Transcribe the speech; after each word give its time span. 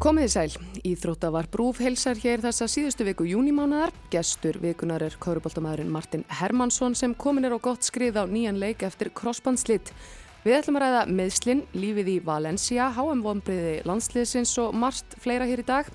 Komið 0.00 0.24
í 0.24 0.28
sæl, 0.32 0.52
Íþrótta 0.88 1.28
var 1.28 1.44
brúf 1.52 1.76
heilsar 1.84 2.16
hér 2.16 2.40
þessa 2.40 2.64
síðustu 2.72 3.04
viku 3.04 3.26
júnimánaðar. 3.28 3.90
Gestur 4.08 4.56
vikunar 4.62 5.02
er 5.04 5.12
kauruboltamæðurinn 5.20 5.90
Martin 5.92 6.24
Hermansson 6.38 6.96
sem 6.96 7.12
komin 7.12 7.44
er 7.44 7.52
á 7.52 7.60
gott 7.60 7.84
skrið 7.84 8.16
á 8.16 8.24
nýjan 8.24 8.56
leik 8.62 8.80
eftir 8.88 9.10
crossbandslitt. 9.12 9.92
Við 10.40 10.56
ætlum 10.56 10.80
að 10.80 10.86
ræða 10.86 11.04
meðslinn, 11.18 11.60
lífið 11.76 12.08
í 12.14 12.16
Valencia, 12.24 12.88
HM-vombriði 12.96 13.76
landsliðsins 13.84 14.54
og 14.64 14.72
margt 14.72 15.20
fleira 15.20 15.44
hér 15.44 15.60
í 15.60 15.68
dag. 15.68 15.92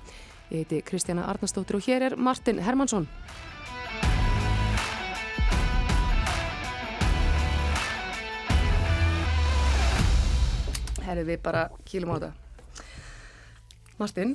Ég 0.54 0.62
heiti 0.62 0.84
Kristjana 0.86 1.26
Arnarsdóttir 1.26 1.80
og 1.80 1.90
hér 1.90 2.12
er 2.12 2.14
Martin 2.14 2.62
Hermansson. 2.62 3.10
Herri 11.02 11.26
við 11.34 11.42
bara 11.42 11.72
kýlum 11.82 12.14
á 12.14 12.18
þetta. 12.22 12.45
Martin, 13.96 14.34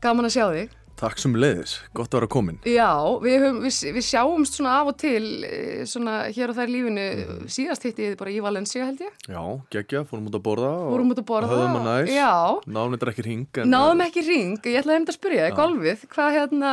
gaman 0.00 0.24
að 0.24 0.36
sjá 0.38 0.44
þig. 0.48 0.76
Takk 0.98 1.20
sem 1.20 1.34
leiðis, 1.36 1.76
gott 1.94 2.10
að 2.10 2.22
vera 2.22 2.28
komin. 2.32 2.56
Já, 2.66 2.90
við, 3.22 3.34
höfum, 3.38 3.58
við, 3.62 3.76
við 3.94 4.04
sjáumst 4.08 4.56
svona 4.56 4.72
af 4.80 4.88
og 4.90 4.96
til 4.98 5.44
eh, 5.46 5.82
svona 5.86 6.14
hér 6.34 6.50
og 6.50 6.56
þær 6.56 6.72
lífinu 6.72 7.04
mm. 7.04 7.44
síðast 7.54 7.84
hitti 7.86 8.06
ég 8.08 8.16
bara 8.18 8.32
í 8.34 8.40
Valencia 8.42 8.88
held 8.88 9.04
ég. 9.04 9.12
Já, 9.28 9.42
geggja, 9.76 10.02
fórum 10.08 10.26
út 10.26 10.38
að 10.40 10.42
borða 10.48 10.72
fórum 10.88 11.12
út 11.14 11.20
að 11.22 11.28
borða 11.28 11.52
höfðum 11.52 11.78
að 11.78 11.86
næst. 11.86 12.14
Já. 12.16 12.32
Náðum 12.66 12.96
þetta 12.96 13.12
ekki 13.12 13.26
ring. 13.28 13.62
Náðum 13.68 14.04
ekki 14.08 14.24
ring, 14.26 14.56
ég 14.58 14.80
ætlaði 14.80 14.98
hefndi 14.98 15.14
að 15.14 15.18
spyrja 15.20 15.50
golfið, 15.60 16.04
hvað 16.16 16.34
hérna, 16.38 16.72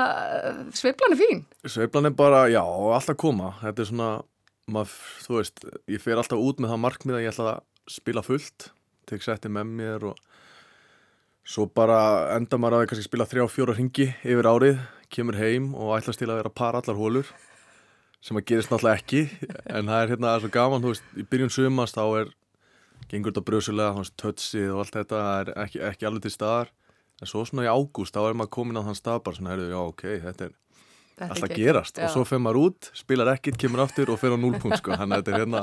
sveiplan 0.80 1.18
er 1.18 1.22
fín? 1.22 1.46
Sveiplan 1.76 2.10
er 2.10 2.18
bara, 2.24 2.46
já, 2.50 2.64
alltaf 2.64 3.20
koma. 3.22 3.54
Þetta 3.62 3.84
er 3.84 3.92
svona, 3.92 4.12
mað, 4.74 4.96
þú 5.28 5.42
veist, 5.42 5.68
ég 5.92 6.02
fer 6.02 6.24
alltaf 6.24 6.42
út 6.42 6.64
með 6.64 6.74
það 6.74 6.86
markmið 6.88 7.20
að 7.20 7.28
ég 7.28 7.36
ætla 7.36 7.60
að 7.60 7.94
spila 8.00 8.26
fullt, 8.26 8.72
tek 9.06 9.22
setti 9.22 9.54
með 9.54 9.76
mér 9.84 10.10
og 10.10 10.26
Svo 11.46 11.68
bara 11.70 12.00
enda 12.34 12.58
maður 12.58 12.80
að 12.80 12.82
það 12.82 12.88
kannski 12.92 13.06
spila 13.06 13.28
þrjá 13.30 13.44
fjóra 13.54 13.76
ringi 13.78 14.08
yfir 14.26 14.48
árið, 14.50 14.80
kemur 15.14 15.38
heim 15.38 15.74
og 15.78 15.94
ætlast 16.00 16.18
til 16.22 16.32
að 16.32 16.40
vera 16.40 16.50
að 16.50 16.58
para 16.58 16.82
allar 16.82 16.98
hólur 16.98 17.30
sem 18.26 18.40
að 18.40 18.48
gerist 18.50 18.72
náttúrulega 18.72 18.98
ekki 18.98 19.22
en 19.70 19.92
það 19.92 20.00
er 20.00 20.12
hérna 20.16 20.32
svo 20.42 20.50
gaman, 20.56 20.82
þú 20.82 20.94
veist, 20.96 21.06
í 21.14 21.26
byrjun 21.30 21.54
sumast 21.54 22.00
þá 22.00 22.06
er 22.24 22.32
gengur 23.12 23.30
þetta 23.30 23.46
bröðsulega, 23.46 23.94
veist, 24.00 24.16
tötsið 24.18 24.74
og 24.74 24.82
allt 24.82 24.98
þetta 24.98 25.22
það 25.22 25.38
er 25.44 25.52
ekki, 25.66 25.82
ekki 25.92 26.10
alveg 26.10 26.26
til 26.26 26.34
staðar. 26.34 26.72
En 27.22 27.30
svo 27.30 27.46
svona 27.48 27.68
í 27.68 27.72
ágúst, 27.72 28.16
þá 28.16 28.32
er 28.32 28.40
maður 28.40 28.54
komin 28.58 28.82
á 28.82 28.84
þann 28.88 28.98
stað 28.98 29.22
bara 29.28 29.38
svona, 29.38 29.54
heyrðu, 29.54 29.68
já, 29.72 29.80
ok, 29.84 30.04
þetta 30.26 30.48
er 30.48 31.30
alltaf 31.30 31.54
gerast. 31.54 32.00
Já. 32.02 32.08
og 32.08 32.16
svo 32.16 32.26
fer 32.28 32.42
maður 32.44 32.62
út, 32.66 32.90
spilar 32.98 33.32
ekkit, 33.36 33.60
kemur 33.62 33.86
aftur 33.86 34.12
og 34.12 34.20
fer 34.20 34.36
á 34.36 34.38
núlpunkt, 34.42 34.82
sko, 34.82 34.98
hann 35.00 35.14
er 35.14 35.22
þetta 35.22 35.44
hérna 35.44 35.62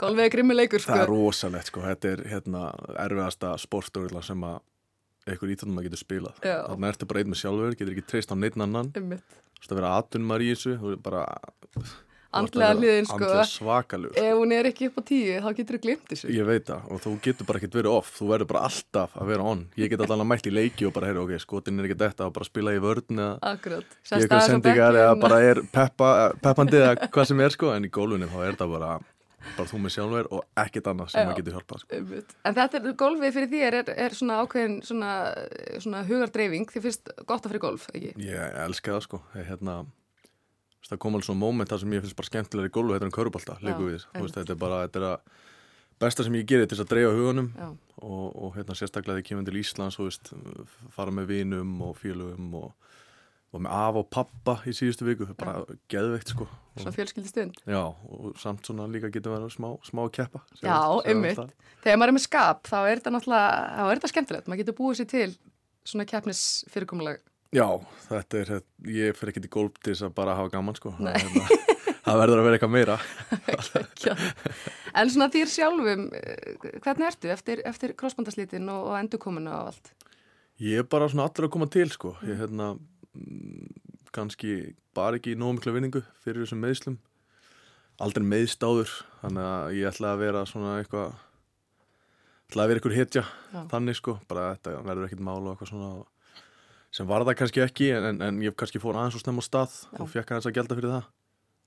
Golfið 0.00 0.24
er 0.24 0.34
grimmileikur 0.34 0.80
sko. 0.82 0.94
Það 0.94 1.04
er 1.04 1.10
rosalegt 1.12 1.70
sko, 1.70 1.84
þetta 1.84 2.12
er 2.14 2.26
hérna 2.30 2.66
erfiðasta 3.04 3.54
sportstórila 3.60 4.22
sem 4.24 4.44
að 4.48 4.60
einhver 5.28 5.54
íþjóðum 5.54 5.80
að 5.80 5.88
getur 5.88 6.00
spilað. 6.00 6.38
Þannig 6.44 6.92
ertu 6.94 7.08
bara 7.10 7.22
einn 7.22 7.32
með 7.32 7.42
sjálfur, 7.42 7.74
getur 7.76 7.96
ekki 7.96 8.06
treyst 8.08 8.32
á 8.32 8.36
neitt 8.40 8.56
annan. 8.56 8.94
Þú 8.96 9.08
veist 9.12 9.74
að 9.74 9.82
vera 9.82 9.96
aðtunumar 9.98 10.44
í 10.46 10.54
þessu, 10.54 10.78
þú 10.80 10.94
er 10.94 11.02
bara... 11.04 11.26
Andlega 12.30 12.76
hliðin 12.78 13.08
sko. 13.08 13.16
Andlega 13.18 13.44
svakalur. 13.50 14.12
Ef 14.14 14.36
hún 14.38 14.52
er 14.54 14.68
ekki 14.70 14.86
upp 14.86 15.00
á 15.00 15.04
tíu, 15.08 15.32
þá 15.42 15.48
getur 15.58 15.76
þú 15.76 15.80
glimt 15.82 16.04
þessu. 16.12 16.28
Ég 16.30 16.46
veit 16.46 16.68
það 16.68 16.84
og 16.94 17.00
þú 17.02 17.14
getur 17.24 17.48
bara 17.48 17.58
ekkert 17.58 17.78
verið 17.80 17.96
off, 17.96 18.12
þú 18.14 18.28
verður 18.30 18.48
bara 18.52 18.62
alltaf 18.68 19.16
að 19.18 19.32
vera 19.32 19.48
on. 19.50 19.64
Ég 19.82 19.90
get 19.90 20.04
alltaf 20.06 20.28
mælt 20.30 20.46
í 20.46 20.52
leiki 20.54 20.86
og 20.86 20.94
bara, 20.94 21.08
heyra, 21.10 21.24
ok, 21.26 21.42
skotin 21.42 21.82
er 21.82 21.88
ekki 21.88 21.98
þetta 22.04 22.28
og 22.28 22.36
bara 22.38 22.46
spila 22.46 22.76
í 22.76 22.78
vörðin 22.84 23.18
eða... 23.24 23.34
Akkurát. 23.50 23.96
Ég 24.06 24.14
eitthvað 24.20 24.46
sendingar 24.46 25.00
eða 25.02 25.16
bara 25.26 25.40
er 25.48 25.62
peppa, 25.74 26.12
peppandi 26.38 26.78
eða 26.78 27.10
hvað 27.10 27.30
sem 27.32 27.42
er 27.42 27.56
sko, 27.56 27.74
en 27.74 27.90
í 27.90 27.92
gólunum 27.98 28.30
þá 28.30 28.38
er 28.46 28.60
það 28.62 28.76
bara 28.78 28.92
bara 29.56 29.68
þú 29.70 29.80
með 29.84 29.94
sjálfur 29.94 30.28
og 30.36 30.42
ekkert 30.64 30.90
annað 30.92 31.12
sem 31.12 31.28
maður 31.28 31.40
getur 31.40 31.56
hjálpað 31.56 31.84
sko. 31.84 32.00
En 32.44 32.58
þetta 32.58 32.80
er, 32.80 32.90
golfið 33.00 33.36
fyrir 33.36 33.50
þér 33.54 33.78
er, 33.80 33.92
er 34.06 34.16
svona 34.16 34.40
ákveðin 34.42 34.76
svona, 34.86 35.12
svona 35.84 36.02
hugardreifing, 36.08 36.68
þið 36.72 36.86
finnst 36.88 37.14
gott 37.24 37.44
að 37.44 37.54
fyrir 37.54 37.64
golf, 37.64 37.86
ekki? 37.94 38.12
Ég 38.26 38.58
elska 38.66 38.96
það 38.96 39.06
sko. 39.06 39.22
Ég, 39.38 39.48
hérna, 39.48 39.76
það 40.88 41.02
kom 41.04 41.16
alveg 41.16 41.28
svona 41.28 41.42
móment 41.44 41.70
þar 41.70 41.82
sem 41.84 41.94
ég 41.96 42.04
finnst 42.04 42.18
bara 42.18 42.30
skemmtilega 42.30 42.70
í 42.70 42.74
golfu, 42.74 42.96
þetta 42.96 43.06
er 43.06 43.10
en 43.10 43.16
körubálta 43.16 43.58
þetta 43.60 44.54
er 44.54 44.60
bara 44.60 44.82
þetta 44.86 45.00
er 45.00 45.08
að 45.10 45.38
besta 46.00 46.24
sem 46.24 46.36
ég 46.38 46.48
gerir 46.48 46.68
til 46.70 46.80
að 46.80 46.90
dreifa 46.90 47.16
hugunum 47.16 47.50
og, 47.60 48.26
og 48.32 48.54
hérna, 48.56 48.76
sérstaklega 48.76 49.18
þegar 49.18 49.22
ég 49.22 49.28
kemur 49.28 49.48
til 49.48 49.60
Íslands 49.60 49.98
og 50.00 50.08
veist, 50.08 50.32
fara 50.94 51.14
með 51.14 51.34
vinum 51.34 51.74
og 51.84 51.98
félögum 52.00 52.54
og 52.62 52.72
og 53.50 53.62
með 53.64 53.72
af 53.74 54.00
og 54.00 54.10
pappa 54.14 54.56
í 54.68 54.74
síðustu 54.76 55.06
viku 55.08 55.26
bara 55.38 55.60
ja. 55.60 55.78
geðveikt 55.90 56.34
sko. 56.34 56.46
Svo 56.80 56.92
fjölskyldi 56.94 57.28
stund 57.28 57.56
Já, 57.66 57.82
og 57.90 58.36
samt 58.40 58.68
svona 58.68 58.86
líka 58.88 59.10
getur 59.12 59.34
verið 59.34 59.50
smá, 59.56 59.72
smá 59.84 60.04
keppa. 60.14 60.44
Já, 60.62 60.78
ummitt 60.86 61.40
Þegar 61.82 61.98
maður 61.98 62.12
er 62.12 62.16
með 62.16 62.26
skap, 62.28 62.62
þá 62.70 62.78
er 62.82 63.00
þetta 63.00 63.14
náttúrulega 63.16 63.48
þá 63.74 63.82
er 63.82 63.98
þetta 63.98 64.12
skemmtilegt, 64.12 64.48
maður 64.48 64.62
getur 64.62 64.78
búið 64.78 65.00
sér 65.00 65.10
til 65.10 65.28
svona 65.90 66.06
keppnis 66.08 66.44
fyrirkomulega 66.70 67.20
Já, 67.50 67.66
þetta 68.06 68.38
er, 68.38 68.50
ég 68.86 69.16
fyrir 69.18 69.32
ekki 69.32 69.42
til 69.42 69.50
gólp 69.50 69.78
til 69.82 69.90
þess 69.90 70.06
að 70.06 70.12
bara 70.20 70.36
hafa 70.38 70.52
gaman 70.52 70.76
sko. 70.78 70.92
Það, 71.00 71.16
hérna, 71.18 71.88
það 72.04 72.20
verður 72.20 72.42
að 72.42 72.46
vera 72.46 72.58
eitthvað 72.58 72.76
meira. 72.76 72.98
En 75.00 75.10
svona 75.10 75.28
þér 75.30 75.50
sjálfum 75.50 76.00
eh, 76.18 76.54
hvernig 76.82 77.06
ertu 77.06 77.30
eftir, 77.30 77.60
eftir 77.66 77.92
crossbandaslitin 77.98 78.66
og, 78.72 78.88
og 78.90 78.96
endurkominu 78.98 79.52
og 79.54 79.68
allt? 79.70 79.90
Ég 80.62 80.82
er 80.82 80.88
bara 80.90 81.06
svona 81.10 81.28
allra 81.28 81.46
að 81.46 81.52
koma 81.54 81.68
til 81.70 81.90
sko. 81.94 82.16
Ég, 82.26 82.40
hérna 82.40 82.72
kannski 84.14 84.74
bara 84.94 85.18
ekki 85.18 85.36
nógu 85.38 85.58
miklu 85.58 85.74
vinningu 85.74 86.02
fyrir 86.22 86.44
þessum 86.44 86.62
meðslum 86.62 86.98
aldrei 88.00 88.24
meðstáður 88.26 88.92
þannig 89.20 89.48
að 89.50 89.74
ég 89.76 89.90
ætla 89.90 90.14
að 90.14 90.22
vera 90.24 90.46
svona 90.48 90.78
eitthvað 90.80 91.18
ætla 92.50 92.64
að 92.64 92.70
vera 92.70 92.80
eitthvað 92.80 92.96
hetja 92.98 93.24
Já. 93.26 93.60
þannig 93.70 93.98
sko, 93.98 94.16
bara 94.30 94.54
þetta 94.54 94.80
verður 94.86 95.06
ekkit 95.08 95.22
mál 95.26 95.38
og 95.42 95.52
eitthvað 95.52 95.72
svona 95.72 95.90
sem 96.90 97.06
var 97.06 97.26
það 97.26 97.38
kannski 97.38 97.62
ekki 97.62 97.90
en, 97.94 98.08
en, 98.08 98.22
en 98.26 98.40
ég 98.42 98.56
kannski 98.58 98.82
fór 98.82 98.98
aðeins 98.98 99.18
og 99.18 99.24
snemma 99.24 99.44
á 99.44 99.46
stað 99.46 99.76
Já. 99.76 100.00
og 100.00 100.10
fekk 100.10 100.32
aðeins 100.32 100.50
að 100.50 100.56
gelda 100.58 100.78
fyrir 100.78 100.94
það 100.96 101.10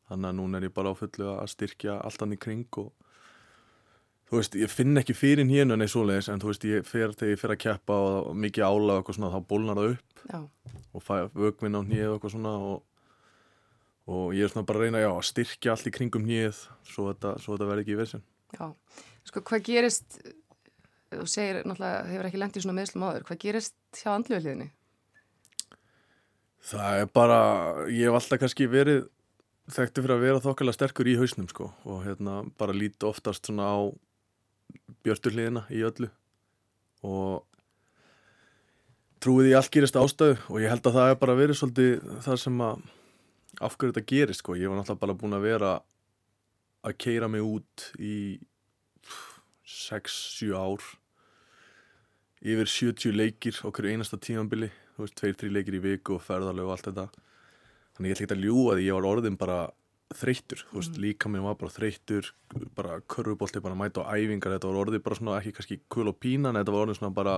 þannig 0.09 0.29
að 0.29 0.37
núna 0.39 0.59
er 0.59 0.67
ég 0.67 0.75
bara 0.75 0.91
á 0.91 0.99
fullu 0.99 1.29
að 1.37 1.51
styrkja 1.53 1.99
allt 2.03 2.25
hann 2.25 2.35
í 2.35 2.39
kring 2.41 2.81
og 2.81 2.91
þú 4.29 4.39
veist, 4.39 4.57
ég 4.59 4.71
finn 4.71 4.99
ekki 4.99 5.15
fyrir 5.17 5.47
hérna 5.49 5.77
neins 5.79 5.93
svoleiðis 5.95 6.29
en 6.31 6.41
þú 6.41 6.51
veist, 6.51 6.67
ég 6.69 6.87
fer 6.87 7.13
þegar 7.13 7.33
ég 7.33 7.41
fer 7.41 7.53
að 7.55 7.61
keppa 7.65 7.99
og 8.09 8.33
mikið 8.45 8.67
ála 8.67 8.95
og 8.95 9.01
eitthvað 9.01 9.19
svona, 9.19 9.31
þá 9.33 9.49
bólnar 9.49 9.79
það 9.79 9.95
upp 9.95 10.25
já. 10.29 10.39
og 10.93 11.05
fæ 11.05 11.15
vögminn 11.33 11.79
á 11.79 11.81
nýð 11.83 12.05
og 12.09 12.17
eitthvað 12.17 12.35
svona 12.35 12.53
og, 12.69 12.77
og 14.09 14.37
ég 14.37 14.45
er 14.45 14.53
svona 14.53 14.67
bara 14.69 14.81
að 14.81 14.87
reyna, 14.87 15.03
já, 15.03 15.09
að 15.11 15.27
styrkja 15.31 15.75
allt 15.75 15.89
í 15.89 15.95
kringum 15.97 16.29
nýð 16.29 16.63
svo 16.87 17.09
þetta, 17.11 17.35
þetta 17.43 17.69
verði 17.71 17.85
ekki 17.85 17.97
í 17.97 17.99
vissin 18.03 18.23
Já, 18.53 18.69
sko, 19.25 19.41
hvað 19.41 19.65
gerist 19.65 20.21
þú 21.13 21.27
segir, 21.29 21.61
náttúrulega, 21.67 22.05
hefur 22.09 22.29
ekki 22.29 22.41
lengt 22.41 22.57
í 22.57 22.63
svona 22.63 22.77
meðslum 22.79 23.05
áður, 23.07 23.25
hvað 23.27 23.41
gerist 23.43 23.75
hjá 23.99 24.13
andluðliðinni? 24.13 24.69
Það 26.63 27.01
er 27.01 27.09
bara, 27.11 27.39
ég 27.91 28.07
hef 28.07 28.17
alltaf 28.17 28.39
kannski 28.39 28.69
verið 28.71 29.03
þekkti 29.71 30.03
fyrir 30.03 30.15
að 30.15 30.25
vera 30.25 30.43
þokkala 30.43 30.73
sterkur 30.75 31.09
í 31.11 31.17
hausnum 31.19 31.47
sko 31.51 31.69
og 31.87 32.03
hérna 32.05 32.41
bara 32.59 32.75
líti 32.75 33.07
oftast 33.07 33.47
svona 33.47 33.67
á 33.71 33.79
björnsturliðina 35.03 35.65
í 35.73 35.83
öllu 35.87 36.09
og 37.03 37.43
trúið 39.23 39.51
í 39.51 39.55
allt 39.57 39.71
gerist 39.73 39.99
ástöðu 39.99 40.37
og 40.49 40.59
ég 40.63 40.71
held 40.71 40.87
að 40.87 40.97
það 40.97 41.11
er 41.11 41.19
bara 41.21 41.37
verið 41.39 41.59
svolítið 41.59 42.07
það 42.25 42.39
sem 42.43 42.63
að 42.63 42.83
afhverju 43.63 43.93
þetta 43.93 44.09
gerist 44.09 44.43
sko, 44.43 44.57
ég 44.57 44.71
var 44.71 44.79
náttúrulega 44.79 45.03
bara 45.05 45.19
búin 45.19 45.37
að 45.37 45.47
vera 45.47 45.71
að 46.83 46.97
keira 46.99 47.29
mig 47.31 47.45
út 47.45 47.87
í 47.99 48.17
6-7 49.63 50.51
ár 50.57 50.83
yfir 52.43 52.67
70 52.67 53.15
leikir 53.15 53.59
okkur 53.63 53.87
einasta 53.87 54.19
tímanbili, 54.19 54.67
þú 54.95 55.05
veist, 55.05 55.21
2-3 55.21 55.51
leikir 55.53 55.77
í 55.77 55.83
viku 55.83 56.17
og 56.17 56.25
ferðarlegu 56.25 56.67
og 56.67 56.73
allt 56.75 56.89
þetta. 56.89 57.05
Þannig 57.95 58.09
ég 58.09 58.17
ætla 58.17 58.25
ekki 58.25 58.35
að 58.35 58.43
ljúa 58.43 58.75
því 58.75 58.87
ég 58.87 58.97
var 58.97 59.07
orðin 59.07 59.39
bara 59.39 59.59
þreyttur, 60.17 60.63
þú 60.69 60.79
veist, 60.79 60.95
mm. 60.95 61.03
líka 61.03 61.29
mér 61.31 61.45
var 61.45 61.57
bara 61.59 61.73
þreyttur, 61.73 62.29
bara 62.77 62.99
körfubolti, 63.09 63.61
bara 63.63 63.77
mæta 63.77 64.05
á 64.05 64.13
æfingar, 64.13 64.55
þetta 64.55 64.69
var 64.69 64.79
orðið 64.83 65.03
bara 65.05 65.17
svona 65.19 65.37
ekki 65.39 65.53
kannski 65.57 65.79
kul 65.91 66.09
og 66.11 66.17
pínan, 66.21 66.57
þetta 66.59 66.75
var 66.75 66.85
orðið 66.85 66.99
svona 66.99 67.15
bara 67.15 67.35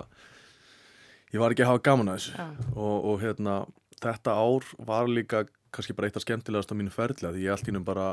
ég 1.34 1.42
var 1.42 1.56
ekki 1.56 1.66
að 1.66 1.72
hafa 1.74 1.84
gaman 1.90 2.12
að 2.12 2.20
þessu 2.20 2.38
ja. 2.38 2.48
og, 2.76 2.96
og 3.12 3.22
hérna 3.24 3.58
þetta 4.04 4.36
ár 4.38 4.70
var 4.88 5.12
líka 5.12 5.46
kannski 5.76 5.96
bara 5.98 6.10
eitt 6.10 6.20
af 6.20 6.26
skemmtilegast 6.26 6.72
á 6.72 6.76
mínu 6.80 6.94
ferðlega, 6.94 7.34
því 7.36 7.46
ég 7.46 7.56
allt 7.56 7.72
ínum 7.72 7.88
bara 7.88 8.10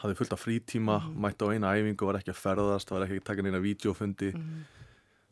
hafði 0.00 0.18
fullt 0.20 0.34
af 0.36 0.44
frítíma, 0.44 0.98
mm. 1.00 1.16
mæta 1.20 1.48
á 1.48 1.52
eina 1.52 1.72
æfingu 1.76 2.08
var 2.08 2.20
ekki 2.20 2.34
að 2.34 2.42
ferðast, 2.42 2.92
var 2.94 3.06
ekki 3.06 3.20
að 3.20 3.28
taka 3.30 3.44
neina 3.44 3.60
videofundi, 3.62 4.30
mm. 4.36 4.60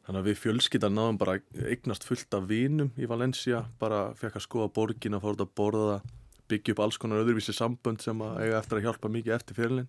þannig 0.06 0.22
að 0.22 0.30
við 0.30 0.40
fjölskyttar 0.42 0.92
náðum 0.92 1.20
bara 1.20 1.38
eignast 1.70 2.04
fullt 2.08 2.36
af 2.36 2.48
vinum 2.50 2.92
í 2.98 3.08
Valencia, 3.08 3.64
bara 3.80 4.08
fekk 4.18 4.40
að 4.40 4.44
skoða 4.44 4.72
borgin 4.76 5.16
að 5.16 5.24
fóra 5.24 5.46
að 5.46 5.54
borða 5.62 5.86
það 5.92 6.16
byggja 6.50 6.74
upp 6.74 6.82
alls 6.86 6.98
konar 7.00 7.22
öðruvísi 7.22 7.54
sambönd 7.56 8.02
sem 8.04 8.24
að 8.24 8.40
eiga 8.44 8.58
eftir 8.62 8.80
að 8.80 8.88
hjálpa 8.88 9.12
mikið 9.12 9.36
eftir 9.36 9.58
fyrirlin 9.58 9.88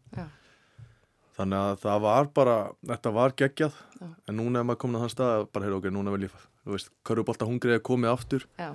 þannig 1.40 1.60
að 1.60 1.80
það 1.86 2.04
var 2.04 2.30
bara 2.36 2.56
þetta 2.92 3.14
var 3.16 3.36
geggjað 3.40 3.76
Já. 4.00 4.08
en 4.28 4.40
núna 4.40 4.62
er 4.62 4.68
maður 4.68 4.82
komin 4.84 5.00
á 5.00 5.04
þann 5.06 5.14
stað 5.16 5.34
að 5.38 5.48
bara 5.56 5.68
heyra 5.68 5.80
ok, 5.80 5.90
núna 5.96 6.14
vil 6.16 6.28
ég 6.28 6.36
þú 6.36 6.76
veist, 6.76 6.92
Körubólta 7.08 7.48
hungrið 7.48 7.78
er 7.78 7.86
komið 7.90 8.12
aftur 8.12 8.46
Já. 8.60 8.72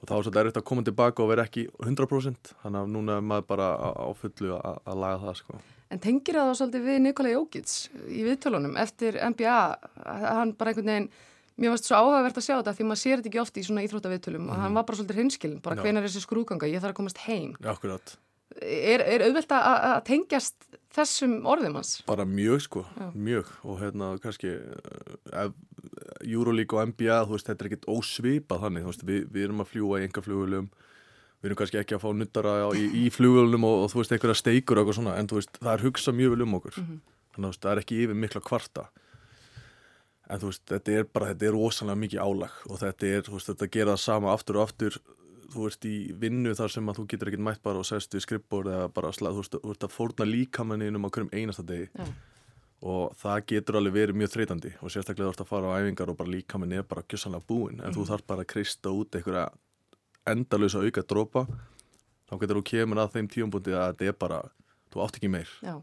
og 0.00 0.08
þá 0.08 0.14
er 0.16 0.28
þetta 0.28 0.42
erriðt 0.44 0.60
að 0.62 0.68
koma 0.70 0.86
tilbaka 0.86 1.24
og 1.24 1.32
vera 1.32 1.44
ekki 1.48 1.66
100% 1.84 2.54
þannig 2.62 2.80
að 2.80 2.94
núna 2.96 3.18
er 3.20 3.26
maður 3.32 3.48
bara 3.52 3.68
á 3.76 4.08
fullu 4.16 4.56
að, 4.56 4.80
að 4.88 5.02
laga 5.04 5.20
það 5.26 5.38
sko. 5.42 5.60
En 5.90 5.98
tengir 5.98 6.38
það 6.38 6.48
þá 6.48 6.58
svolítið 6.60 6.86
við 6.86 7.00
Nikolai 7.04 7.32
Jókits 7.34 7.76
í 8.06 8.20
viðtölunum 8.22 8.76
eftir 8.78 9.18
NBA 9.26 9.58
hann 10.06 10.54
bara 10.56 10.72
einhvern 10.72 10.92
veginn 10.92 11.10
Mér 11.58 11.70
varst 11.74 11.84
svo 11.90 11.96
áhugavert 11.98 12.36
að 12.38 12.44
sjá 12.46 12.54
þetta 12.60 12.72
því 12.78 12.84
maður 12.88 13.00
sér 13.02 13.16
þetta 13.20 13.28
ekki 13.32 13.40
oft 13.42 13.56
í 13.60 13.64
svona 13.66 13.82
íþróttaviðtölum 13.84 14.46
og 14.48 14.56
hann 14.62 14.74
var 14.78 14.84
bara 14.88 14.96
svolítið 14.96 15.18
hinskilin, 15.20 15.60
bara 15.60 15.76
hvenar 15.76 16.02
er 16.02 16.08
þessi 16.08 16.22
skrúganga, 16.24 16.68
ég 16.70 16.80
þarf 16.80 16.94
að 16.94 17.00
komast 17.02 17.18
heim. 17.26 17.56
akkurat, 17.64 18.16
Er, 18.60 19.00
er 19.06 19.22
auðvelt 19.28 19.52
að, 19.54 20.00
tengjast 20.08 20.56
þessum 20.92 21.46
orðum 21.46 21.76
hans? 21.78 22.02
bara 22.06 22.24
mjög 22.26 22.60
sko. 22.64 22.82
Já. 22.98 23.10
mjög. 23.14 23.46
Og 23.62 23.78
hérna 23.80 24.08
kannski 24.20 24.50
uh, 24.58 25.44
ef 25.44 25.52
Euroleague 26.26 26.74
og 26.76 26.88
NBA 26.90 27.20
þú 27.28 27.36
veist, 27.36 27.46
þetta 27.46 27.64
er 27.64 27.68
ekkert 27.70 27.86
ósvipað 27.88 28.64
þannig. 28.64 28.82
Þú 28.82 28.90
veist, 28.90 29.04
við, 29.06 29.20
við 29.30 29.44
erum 29.46 29.62
að 29.62 29.70
fljúa 29.70 30.00
í 30.00 30.06
enga 30.08 30.24
flugulum 30.24 30.66
við 31.40 31.48
erum 31.48 31.56
kannski 31.56 31.78
ekki 31.80 31.94
að 31.96 32.02
fá 32.02 32.10
nuttara 32.12 32.54
í, 32.76 32.82
í 33.00 33.04
flugulum 33.14 33.64
og, 33.64 33.84
og 33.86 33.92
þú 33.94 34.02
veist, 34.02 34.12
einhverja 34.16 34.40
steikur 34.42 34.76
og 34.76 34.82
eitthvað 34.82 34.98
svona, 34.98 35.14
en 35.16 35.30
þú 35.30 35.38
veist, 35.38 35.54
það 35.62 35.72
er 35.76 35.84
hugsað 35.86 36.18
mjög 36.18 36.34
vel 36.34 36.42
um 36.44 36.58
okkur. 36.58 36.74
Mhm. 36.82 36.98
þannig 37.36 37.48
að 37.54 37.60
það 37.62 37.70
er 37.72 37.80
ekki 37.84 38.00
yfir 38.04 38.18
mikla 38.18 38.42
kvarta 38.44 38.82
en 40.30 40.42
þú 40.42 40.50
veist, 40.50 40.64
þetta 40.70 40.98
er 40.98 41.08
bara 41.10 41.30
þetta 41.32 41.48
er 41.48 41.56
rosalega 41.56 42.02
mikið 42.04 42.22
álag 42.24 42.58
og 42.68 42.80
þetta 42.80 43.10
er, 43.10 43.24
þú 43.26 43.36
veist, 43.36 43.50
þetta 43.52 43.70
gera 43.76 43.96
það 43.96 44.04
sama 44.04 44.32
aftur 44.34 44.60
og 44.60 44.68
aftur 44.68 44.98
þú 45.50 45.66
veist, 45.66 45.86
í 45.86 45.96
vinnu 46.22 46.54
þar 46.54 46.74
sem 46.74 46.90
að 46.90 47.00
þú 47.00 47.06
getur 47.10 47.30
ekkert 47.30 47.46
mætt 47.48 47.62
bara 47.66 47.82
og 47.82 47.88
sest 47.88 48.14
við 48.14 48.26
skrippbord 48.26 48.70
eða 48.70 48.90
bara 48.94 49.12
slag, 49.14 49.34
þú 49.34 49.44
veist, 49.44 49.56
þú 49.56 49.72
veist 49.72 49.86
að 49.86 49.94
fórna 49.96 50.26
líkamanninum 50.28 51.06
á 51.06 51.10
hverjum 51.10 51.32
einasta 51.34 51.66
degi. 51.66 51.88
Já. 51.94 52.12
og 52.80 53.16
það 53.20 53.42
getur 53.50 53.76
alveg 53.76 53.92
verið 53.92 54.16
mjög 54.16 54.30
þreytandi 54.32 54.70
og 54.80 54.92
sérstaklega 54.92 55.26
þú 55.26 55.34
ert 55.34 55.42
að 55.42 55.50
fara 55.50 55.68
á 55.68 55.76
æfingar 55.82 56.12
og 56.12 56.16
bara 56.16 56.32
líkaminn 56.32 56.70
er 56.72 56.86
bara 56.88 57.02
gjössanlega 57.04 57.44
búinn 57.44 57.82
en 57.84 57.92
þú 57.92 58.06
þarf 58.08 58.24
bara 58.30 58.46
að 58.46 58.48
krista 58.54 58.88
út 58.96 59.18
einhverja 59.18 59.50
endalösa 60.32 60.80
auka 60.80 61.04
dropa 61.04 61.42
þá 62.30 62.38
getur 62.40 62.60
þú 62.60 62.64
kemur 62.70 63.02
að 63.02 63.18
þeim 63.18 63.28
tíumbúndi 63.34 63.74
að 63.74 63.90
þetta 63.90 64.08
er 64.08 64.16
bara, 64.22 64.40
þú 64.94 65.02
átt 65.04 65.18
ekki 65.18 65.30
meir. 65.32 65.50
Já, 65.60 65.74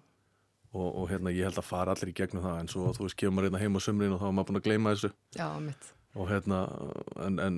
og, 0.77 0.89
og 1.01 1.07
hérna 1.11 1.33
ég 1.33 1.47
held 1.49 1.59
að 1.61 1.67
fara 1.69 1.93
allir 1.95 2.11
í 2.13 2.17
gegnum 2.21 2.43
það 2.45 2.59
en 2.63 2.69
svo 2.71 2.89
þú 2.97 3.05
veist 3.07 3.17
kemur 3.19 3.47
hérna 3.47 3.61
heim 3.61 3.77
á 3.77 3.81
sumrin 3.83 4.13
og 4.15 4.21
þá 4.21 4.27
er 4.29 4.35
maður 4.37 4.49
búin 4.51 4.59
að 4.61 4.67
gleyma 4.69 4.93
þessu 4.95 5.11
já, 5.37 5.47
og 6.17 6.29
hérna 6.31 6.59
en, 7.27 7.39
en 7.47 7.57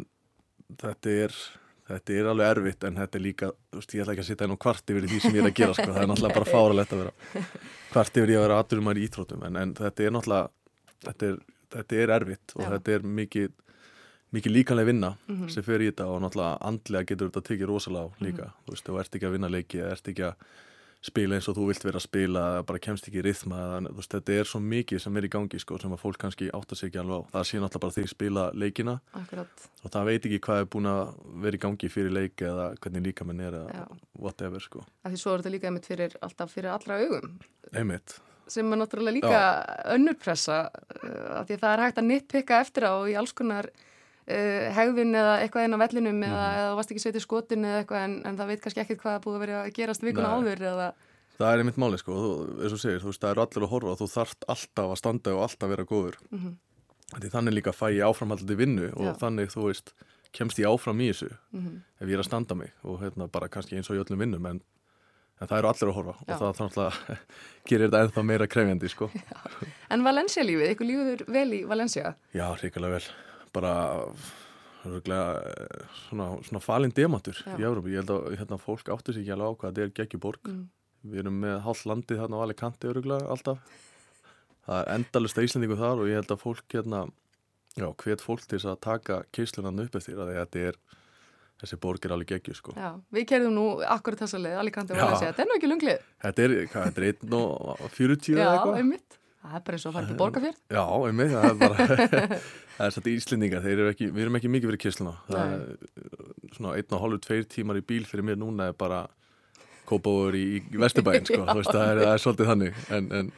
þetta 0.79 1.15
er 1.25 1.37
þetta 1.89 2.13
er 2.19 2.27
alveg 2.29 2.51
erfitt 2.53 2.83
en 2.85 2.99
þetta 3.01 3.17
er 3.17 3.23
líka 3.25 3.47
þú 3.73 3.79
veist, 3.79 3.93
ég 3.97 4.03
ætla 4.03 4.13
ekki 4.15 4.23
að 4.25 4.29
sitja 4.29 4.45
einn 4.47 4.53
og 4.55 4.59
kvart 4.65 4.91
yfir 4.93 5.07
því 5.09 5.21
sem 5.23 5.37
ég 5.37 5.41
er 5.41 5.49
að 5.49 5.55
gera 5.57 5.73
sko. 5.77 5.87
það 5.89 6.01
er 6.03 6.09
náttúrulega 6.11 6.37
bara 6.39 6.51
fáralegt 6.53 6.93
að 6.93 7.01
vera 7.03 7.45
kvart 7.93 8.19
yfir 8.21 8.33
ég 8.35 8.37
að 8.41 8.45
vera 8.47 8.59
aðdurum 8.61 8.91
í 8.93 9.05
íþróttum 9.07 9.47
en, 9.49 9.57
en 9.63 9.71
þetta 9.79 10.05
er 10.05 10.13
náttúrulega 10.13 10.51
þetta 11.07 11.31
er, 11.31 11.39
þetta 11.77 11.99
er 12.03 12.13
erfitt 12.19 12.53
og 12.59 12.61
Já. 12.65 12.69
þetta 12.75 12.95
er 12.99 13.07
mikið 13.23 13.49
mikið 14.37 14.53
líkanlega 14.53 14.85
vinna 14.91 15.09
Mhm. 15.25 15.47
sem 15.49 15.63
fer 15.65 15.81
í 15.81 15.87
þetta 15.89 16.05
og 16.13 16.19
náttúrulega 16.21 16.57
andlega 16.69 17.07
getur 17.09 17.31
þetta 17.31 17.41
tekið 17.49 17.71
rosalega 17.71 18.27
líka 18.27 18.51
þú 18.67 18.75
veist, 18.75 18.85
þú 18.85 18.99
ert 19.01 19.15
ekki 19.17 19.25
að 19.25 19.33
vinna 19.39 19.49
leiki 19.49 19.79
eða 19.81 19.95
ert 19.95 20.11
ekki 20.13 20.25
að 20.29 20.35
spila 21.05 21.37
eins 21.37 21.47
og 21.47 21.55
þú 21.55 21.67
vilt 21.69 21.85
vera 21.85 21.99
að 21.99 22.05
spila 22.05 22.43
bara 22.67 22.81
kemst 22.83 23.07
ekki 23.07 23.21
í 23.21 23.23
rithma 23.23 23.59
þú 23.85 23.95
veist, 23.95 24.13
þetta 24.15 24.35
er 24.35 24.49
svo 24.49 24.59
mikið 24.63 25.03
sem 25.03 25.19
er 25.19 25.27
í 25.27 25.31
gangi 25.31 25.61
sko, 25.61 25.79
sem 25.79 25.95
að 25.95 26.01
fólk 26.03 26.19
kannski 26.19 26.49
átta 26.55 26.75
sig 26.75 26.89
ekki 26.89 27.01
alveg 27.01 27.23
á. 27.23 27.27
Það 27.35 27.47
sé 27.47 27.61
náttúrulega 27.63 27.83
bara 27.85 27.95
þig 27.95 28.09
spila 28.11 28.45
leikina. 28.53 28.95
Akkurat, 29.21 29.67
og 29.83 29.93
það 29.95 30.09
veit 30.11 30.29
ekki 30.29 30.41
hvað 30.47 30.63
er 30.63 30.71
búin 30.75 30.89
að 30.91 31.03
vera 31.45 31.59
í 31.59 31.63
gangi 31.65 31.91
fyrir 31.93 32.15
leik 32.15 32.45
eða 32.51 32.71
hvernig 32.83 33.05
líkamenn 33.09 33.43
er 33.47 33.59
já. 33.59 33.61
eða 33.61 33.85
whatever 34.19 34.65
sko. 34.65 34.83
Af 35.03 35.13
því 35.13 35.21
svo 35.23 35.35
er 35.35 35.43
þetta 35.43 35.55
líka 35.55 35.71
einmitt 35.71 35.87
fyrir 35.89 36.17
alltaf 36.25 36.55
fyrir 36.55 36.73
allra 36.73 36.99
augum. 36.99 37.37
Einmitt, 37.71 38.17
sem 38.51 38.73
er 38.73 38.81
náttúrulega 38.81 39.15
líka 39.19 39.43
önnur 39.95 40.17
pressa 40.19 40.65
uh, 40.67 41.39
af 41.39 41.47
því 41.47 41.55
að 41.55 41.63
það 41.63 41.71
er 41.71 41.85
hægt 41.85 42.01
að 42.01 42.09
nitpikka 42.09 42.59
eftir 42.65 42.89
á 42.89 42.93
í 43.07 43.15
alls 43.19 43.35
konar 43.37 43.69
uh, 44.29 44.69
hegðun 44.77 45.13
eða 45.15 45.35
eitthvað 45.43 45.65
inn 45.65 45.73
á 45.75 45.83
vellinum 45.83 46.23
eða, 46.23 46.45
Mhm. 46.45 46.57
eða 46.61 46.75
varst 46.79 46.91
ekki 46.91 47.03
setið 47.05 47.21
skotin 47.25 47.65
eða 47.65 47.83
eitthvað 47.83 48.03
en, 48.05 48.15
en 48.25 48.37
það 48.37 48.47
veit 48.47 48.61
kannski 48.61 48.81
ekkert 48.85 49.01
hvað 49.03 49.21
búið 49.25 49.35
að 49.35 49.39
vera 49.45 49.63
að 49.65 49.73
gerast 49.73 50.01
vikuna 50.05 50.33
áður 50.37 50.61
eða 50.71 50.89
það 51.39 51.53
er 51.53 51.59
einmitt 51.63 51.77
máli 51.79 51.97
sko, 51.97 52.11
þú, 52.19 52.31
eins 52.63 52.73
og 52.73 52.79
segir, 52.79 52.99
þú 52.99 53.09
veist, 53.13 53.21
það 53.23 53.31
eru 53.31 53.41
allir 53.45 53.63
að 53.65 53.69
horfa 53.73 53.91
og 53.93 53.99
þú 54.01 54.07
þarft 54.11 54.43
alltaf 54.47 54.89
að 54.93 54.97
standa 54.99 55.35
og 55.35 55.43
alltaf 55.47 55.69
vera 55.69 55.85
góður 55.85 56.15
Mhm. 56.31 56.55
því 57.19 57.29
þannig 57.33 57.53
líka 57.57 57.71
fæ 57.73 57.85
ég 57.95 58.05
áframhaldandi 58.05 58.55
vinnu 58.59 58.89
og 58.95 59.05
Já. 59.07 59.13
þannig, 59.23 59.47
þú 59.55 59.63
veist, 59.69 59.93
kemst 60.31 60.59
ég 60.59 60.67
áfram 60.69 60.99
í 61.01 61.09
þessu 61.09 61.31
Mhm. 61.53 61.81
ef 62.01 62.07
ég 62.07 62.13
er 62.13 62.19
að 62.19 62.25
standa 62.29 62.55
mig 62.55 62.71
og 62.83 62.99
hérna 63.01 63.31
bara 63.31 63.47
kannski 63.47 63.77
eins 63.77 63.89
og 63.89 63.95
í 63.97 64.03
öllum 64.03 64.19
vinnum 64.19 64.45
en, 64.45 64.61
en 65.41 65.47
það 65.47 65.57
eru 65.57 65.67
allir 65.71 65.89
að 65.89 65.95
horfa 65.95 66.15
Já. 66.27 66.33
og 66.35 66.39
það 66.41 66.57
þannig 66.59 66.83
að 66.85 67.17
gerir 67.69 67.89
þetta 67.89 68.03
ennþá 68.03 68.25
meira 68.25 68.47
krefjandi 68.47 68.89
sko. 68.89 69.09
En 69.89 70.03
Valencia 70.03 70.43
lífið, 70.43 70.75
ykkur 70.75 70.85
lífur 70.91 71.25
vel 71.31 71.49
í 71.53 71.63
Valencia? 71.65 72.15
Já, 72.35 72.53
hrikalega 72.59 72.99
vel 72.99 73.07
bara 73.53 73.73
örugglega, 74.85 75.41
eh, 75.43 75.85
svona, 76.07 76.27
svona 76.45 76.61
falin 76.63 76.93
demantur 76.95 77.35
í 77.57 77.63
Európa, 77.67 77.89
ég 77.91 77.99
held 78.01 78.13
að 78.15 78.37
hérna, 78.39 78.57
fólk 78.61 78.87
áttu 78.93 79.13
sig 79.13 79.25
ekki 79.25 79.33
alveg 79.35 79.51
á 79.51 79.57
hvað 79.59 79.73
þetta 79.73 79.83
er 79.87 79.95
geggjuborg 79.99 80.39
Mm. 80.47 80.67
við 81.05 81.19
erum 81.23 81.39
með 81.41 81.61
hálf 81.63 81.85
landið 81.87 82.19
þarna 82.19 82.39
á 82.39 82.43
Alicante 82.45 82.87
öruglega 82.91 83.27
alltaf 83.31 83.59
það 84.67 84.79
er 84.83 84.93
endalust 84.95 85.37
íslendingu 85.37 85.77
þar 85.79 85.99
og 86.03 86.07
ég 86.11 86.15
held 86.19 86.31
að 86.35 86.41
fólk 86.43 86.67
hérna, 86.75 87.01
já, 87.75 87.87
hvet 88.03 88.21
fólk 88.21 88.43
til 88.47 88.57
þess 88.59 88.71
að 88.73 88.79
taka 88.81 89.23
keislunan 89.31 89.79
upp 89.79 89.95
eftir 89.95 90.15
að 90.19 90.33
þetta 90.35 90.59
er 90.69 90.75
þessi 91.59 91.79
borg 91.79 92.05
er 92.05 92.11
alveg 92.15 92.27
geggju 92.33 92.55
sko 92.55 92.71
Já, 92.75 92.91
við 93.11 93.25
kerðum 93.27 93.53
nú 93.55 93.65
akkurat 93.83 94.19
þessa 94.23 94.39
leið, 94.39 94.55
Já. 94.95 95.03
Valencia, 95.03 95.31
þetta 95.33 95.41
er 95.43 95.47
nú 95.49 95.55
ekki 95.59 95.71
lunglið. 95.71 96.03
þetta 96.23 96.43
er, 96.43 96.49
hvað, 96.71 96.83
þetta 96.87 97.01
er 97.01 97.07
1 97.11 97.33
og 97.39 97.89
40 97.95 98.35
Já, 98.35 98.39
eða 98.39 98.53
eitthvað. 98.55 99.18
Það 99.39 99.53
er 99.55 99.61
bara 99.65 99.77
eins 99.77 99.85
og 99.85 99.91
að 99.91 99.95
fara 99.95 100.09
til 100.09 100.17
borgarfjörð. 100.19 100.57
Já, 100.75 100.83
einmitt, 101.07 101.29
það 101.31 101.45
er 101.49 101.59
bara 101.61 101.85
það 102.79 102.85
er 102.85 102.95
satt 102.95 103.07
íslendingar, 103.11 103.61
þeir 103.63 103.81
eru 103.85 103.91
ekki 103.93 104.09
við 104.11 104.25
erum 104.25 104.37
ekki 104.39 104.51
mikið 104.51 104.71
fyrir 104.71 104.81
kisluna 104.83 105.13
það 105.29 105.39
Nei. 105.39 105.53
er 105.59 106.55
svona 106.57 106.73
einn 106.75 106.95
og 106.97 107.03
hálfur, 107.05 107.21
tveir 107.23 107.47
tímar 107.53 107.79
í 107.79 107.83
bíl 107.87 108.01
fyrir 108.09 108.27
mér 108.27 108.39
núna 108.41 108.67
er 108.71 108.75
bara 108.79 109.05
kópáur 109.89 110.35
í, 110.37 110.43
í 110.59 110.81
Vesturbæinn 110.81 111.27
sko, 111.27 111.45
þú 111.49 111.55
veist, 111.61 111.71
það 111.71 111.85
er, 111.93 112.01
það 112.03 112.11
er 112.17 112.23
svolítið 112.25 112.51
þannig 112.51 112.81
en, 112.97 113.07
en, 113.19 113.31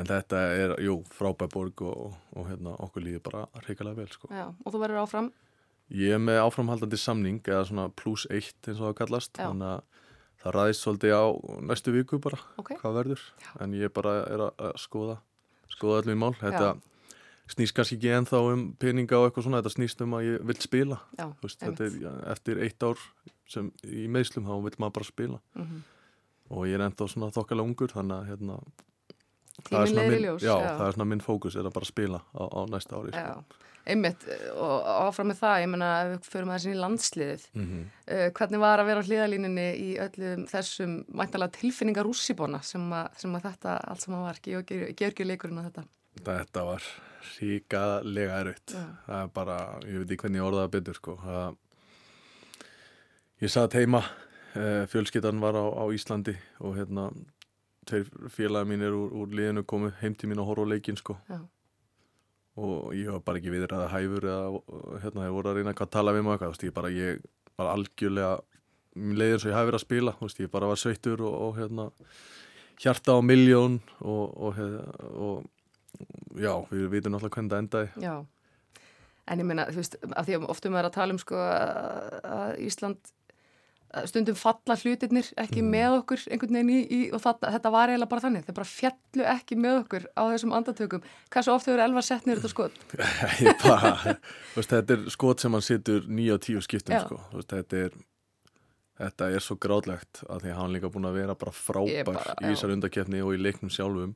en 0.00 0.10
þetta 0.12 0.42
er, 0.60 0.76
jú, 0.84 0.98
frábær 1.16 1.50
borg 1.56 1.82
og, 1.88 2.14
og 2.36 2.50
hérna, 2.50 2.76
okkur 2.84 3.06
líður 3.06 3.24
bara 3.30 3.46
reikalega 3.64 4.02
vel 4.02 4.12
sko. 4.12 4.28
Já, 4.28 4.46
og 4.52 4.68
þú 4.76 4.84
verður 4.84 5.02
áfram. 5.06 5.32
Ég 5.94 6.16
er 6.16 6.22
með 6.22 6.40
áframhaldandi 6.44 7.00
samning 7.00 7.40
eða 7.44 7.64
svona 7.68 7.88
plus 7.96 8.24
eitt 8.32 8.68
eins 8.68 8.78
og 8.80 8.90
það 8.90 8.98
kallast 9.02 9.36
þannig 9.40 9.72
að 9.72 10.03
það 10.44 10.56
ræðist 10.58 10.84
svolítið 10.84 11.14
á 11.16 11.24
næstu 11.70 11.94
viku 11.94 12.20
bara 12.22 12.38
Ok, 12.60 12.74
hvað 12.80 12.98
verður. 13.00 13.22
En 13.64 13.76
ég 13.76 13.92
bara 13.96 14.18
er 14.28 14.44
að, 14.50 14.74
skoða 14.80 15.18
skoða 15.72 16.02
allir 16.02 16.18
mál. 16.20 16.34
Þetta 16.38 16.74
snýst 17.50 17.74
kannski 17.76 17.98
ekki 17.98 18.12
ennþá 18.14 18.40
um 18.52 18.62
peninga 18.80 19.18
og 19.18 19.28
eitthvað 19.28 19.48
svona, 19.48 19.60
þetta 19.62 19.74
snýst 19.74 20.04
um 20.04 20.14
að 20.16 20.28
ég 20.28 20.46
vil 20.48 20.56
spila. 20.64 21.00
Já, 21.18 21.26
veist, 21.42 21.60
þetta 21.60 21.88
er, 21.88 22.20
eftir 22.32 22.62
eitt 22.64 22.86
ár 22.86 23.02
sem 23.50 23.68
í 23.84 24.06
meðslum 24.08 24.46
þá 24.48 24.54
vil 24.64 24.76
maður 24.78 24.96
bara 25.00 25.10
spila. 25.10 25.40
Mhm. 25.58 25.82
og 26.54 26.66
ég 26.68 26.76
er 26.76 26.82
ennþá 26.84 27.06
svona 27.08 27.32
þokkalega 27.32 27.64
ungur 27.64 27.88
þannig 27.88 28.14
að 28.20 28.26
hérna, 28.28 28.56
það 29.62 29.84
er 29.84 30.10
minn, 30.10 30.24
ljós. 30.24 30.42
já, 30.42 30.54
það 30.54 30.86
er 30.86 30.96
svona 30.96 31.10
minn 31.12 31.22
fókus 31.24 31.58
er 31.58 31.68
að 31.68 31.76
bara 31.76 31.88
spila 31.88 32.20
á, 32.34 32.42
á 32.42 32.60
næsta 32.70 32.98
ári 32.98 33.14
sko. 33.14 33.24
Já, 33.24 33.70
einmitt 33.94 34.26
og 34.58 34.86
áfram 35.06 35.30
með 35.30 35.40
það, 35.42 35.56
ég 35.62 35.72
menna 35.74 35.90
ef 36.02 36.12
við 36.12 36.30
förum 36.32 36.52
að 36.52 36.58
þessin 36.58 36.74
í 36.74 36.82
landsliðið 36.82 37.48
mm 37.52 37.64
-hmm. 37.64 37.88
uh, 38.16 38.28
hvernig 38.38 38.62
var 38.64 38.82
að 38.82 38.88
vera 38.90 39.02
á 39.04 39.06
hliðalínunni 39.08 39.66
í 39.78 39.90
öllum 40.06 40.46
þessum 40.50 40.94
mæntalega 41.08 41.58
tilfinningar 41.58 42.08
rússibóna 42.08 42.62
sem, 42.62 42.94
sem 43.16 43.34
að 43.34 43.50
þetta 43.50 43.76
allt 43.84 44.06
sem 44.06 44.14
að 44.14 44.24
var, 44.28 44.40
Georgi 44.44 45.28
leikurinn 45.28 45.60
og 45.60 45.68
þetta 45.70 45.86
þetta 46.22 46.64
var 46.68 46.82
ríkalega 47.38 48.40
erfitt 48.42 48.74
Já. 48.74 48.84
það 49.06 49.20
er 49.22 49.30
bara, 49.34 49.58
ég 49.88 50.02
veit 50.02 50.10
ekki 50.10 50.22
hvernig 50.24 50.40
ég 50.40 50.48
orðaði 50.48 50.72
betur 50.76 50.98
sko. 50.98 51.16
það, 51.22 51.56
ég 53.44 53.52
satt 53.52 53.76
heima 53.78 54.02
uh, 54.04 54.84
fjölskyttan 54.90 55.42
var 55.42 55.58
á, 55.58 55.64
á 55.64 55.84
Íslandi 55.94 56.36
og 56.60 56.76
hérna 56.78 57.10
tveir 57.88 58.08
félagi 58.32 58.70
mínir 58.70 58.94
úr, 58.96 59.12
úr 59.22 59.34
liðinu 59.36 59.64
komu 59.68 59.92
heim 60.00 60.16
til 60.18 60.30
mín 60.30 60.42
að 60.42 60.50
horfa 60.50 60.66
á 60.66 60.72
leikinn 60.72 61.00
sko. 61.00 61.18
Já. 61.28 61.40
og 62.54 62.94
ég 62.94 63.10
var 63.10 63.22
bara 63.26 63.40
ekki 63.40 63.50
viður 63.50 63.72
að 63.74 63.88
hæfur 63.90 64.26
eða 64.30 64.98
hérna, 65.02 65.24
ég 65.26 65.32
voru 65.34 65.50
að 65.50 65.56
reyna 65.58 65.72
að 65.74 65.90
tala 65.90 66.12
við 66.14 66.28
veist, 66.38 66.62
ég 66.62 66.74
bara, 66.74 66.90
ég 66.94 67.24
var 67.58 67.72
algjörlega 67.72 68.36
mér 68.94 69.18
leiði 69.18 69.34
eins 69.34 69.44
og 69.44 69.50
ég 69.50 69.56
hafi 69.58 69.68
verið 69.70 69.80
að 69.80 69.86
spila 69.86 70.14
veist, 70.20 70.42
ég 70.44 70.52
bara 70.52 70.68
var 70.70 70.78
sveittur 70.78 71.24
og, 71.26 71.34
og 71.48 71.58
hérna 71.58 71.88
hjarta 72.82 73.18
á 73.18 73.20
miljón 73.26 73.80
og, 74.00 74.38
og, 74.38 74.62
og 75.18 76.38
já, 76.38 76.54
við 76.70 76.86
vitum 76.94 77.14
náttúrulega 77.14 77.34
hvernig 77.34 77.52
það 77.52 77.64
endaði 77.64 78.06
Já, 78.06 78.14
en 79.26 79.42
ég 79.42 79.50
meina, 79.50 79.66
þú 79.70 79.82
veist, 79.82 79.98
af 80.14 80.28
því 80.28 80.38
að 80.38 80.48
oftum 80.54 80.78
er 80.78 80.88
að 80.88 80.96
tala 80.96 81.16
um 81.16 81.20
sko 81.22 81.42
að 81.42 82.62
Ísland 82.68 83.14
stundum 84.10 84.34
falla 84.38 84.74
hlutirnir 84.80 85.28
ekki 85.38 85.62
Mm. 85.62 85.70
með 85.74 85.96
okkur 86.00 86.22
einhvern 86.30 86.56
veginn 86.58 86.70
í, 86.74 86.78
í 86.90 87.00
og 87.14 87.20
það, 87.22 87.44
þetta 87.54 87.70
var 87.74 87.88
eiginlega 87.92 88.08
bara 88.14 88.24
þannig, 88.24 88.44
þeir 88.46 88.56
bara 88.58 88.70
fjallu 88.70 89.26
ekki 89.34 89.58
með 89.60 89.78
okkur 89.84 90.06
á 90.18 90.22
þessum 90.32 90.54
andatökum. 90.58 91.02
Hversu 91.30 91.52
oft 91.54 91.66
hefur 91.70 91.82
Elvar 91.84 92.02
sett 92.06 92.26
niður 92.26 92.40
þetta 92.42 92.52
skot? 92.54 92.80
ég 93.46 93.62
bara, 93.62 94.16
veist, 94.56 94.70
þetta 94.74 94.96
er 94.98 95.06
skot 95.14 95.40
sem 95.44 95.52
hann 95.52 95.62
situr 95.62 96.02
nýja 96.08 96.34
og 96.38 96.42
tíu 96.46 96.60
skiptum 96.64 96.96
Já. 96.96 97.04
sko. 97.06 97.20
Veist, 97.36 97.52
þetta 97.54 97.84
er 97.86 97.96
þetta 98.98 99.30
er 99.34 99.42
svo 99.42 99.56
gráðlegt 99.58 100.20
að 100.30 100.44
því 100.44 100.50
að 100.52 100.58
hann 100.60 100.74
líka 100.76 100.90
búin 100.94 101.08
að 101.08 101.16
vera 101.18 101.34
bara 101.34 101.50
frábær 101.54 102.04
bara, 102.06 102.34
í 102.42 102.52
þessar 102.52 102.74
undakeppni 102.76 103.22
og 103.26 103.32
í 103.34 103.40
leiknum 103.42 103.72
sjálfum 103.74 104.12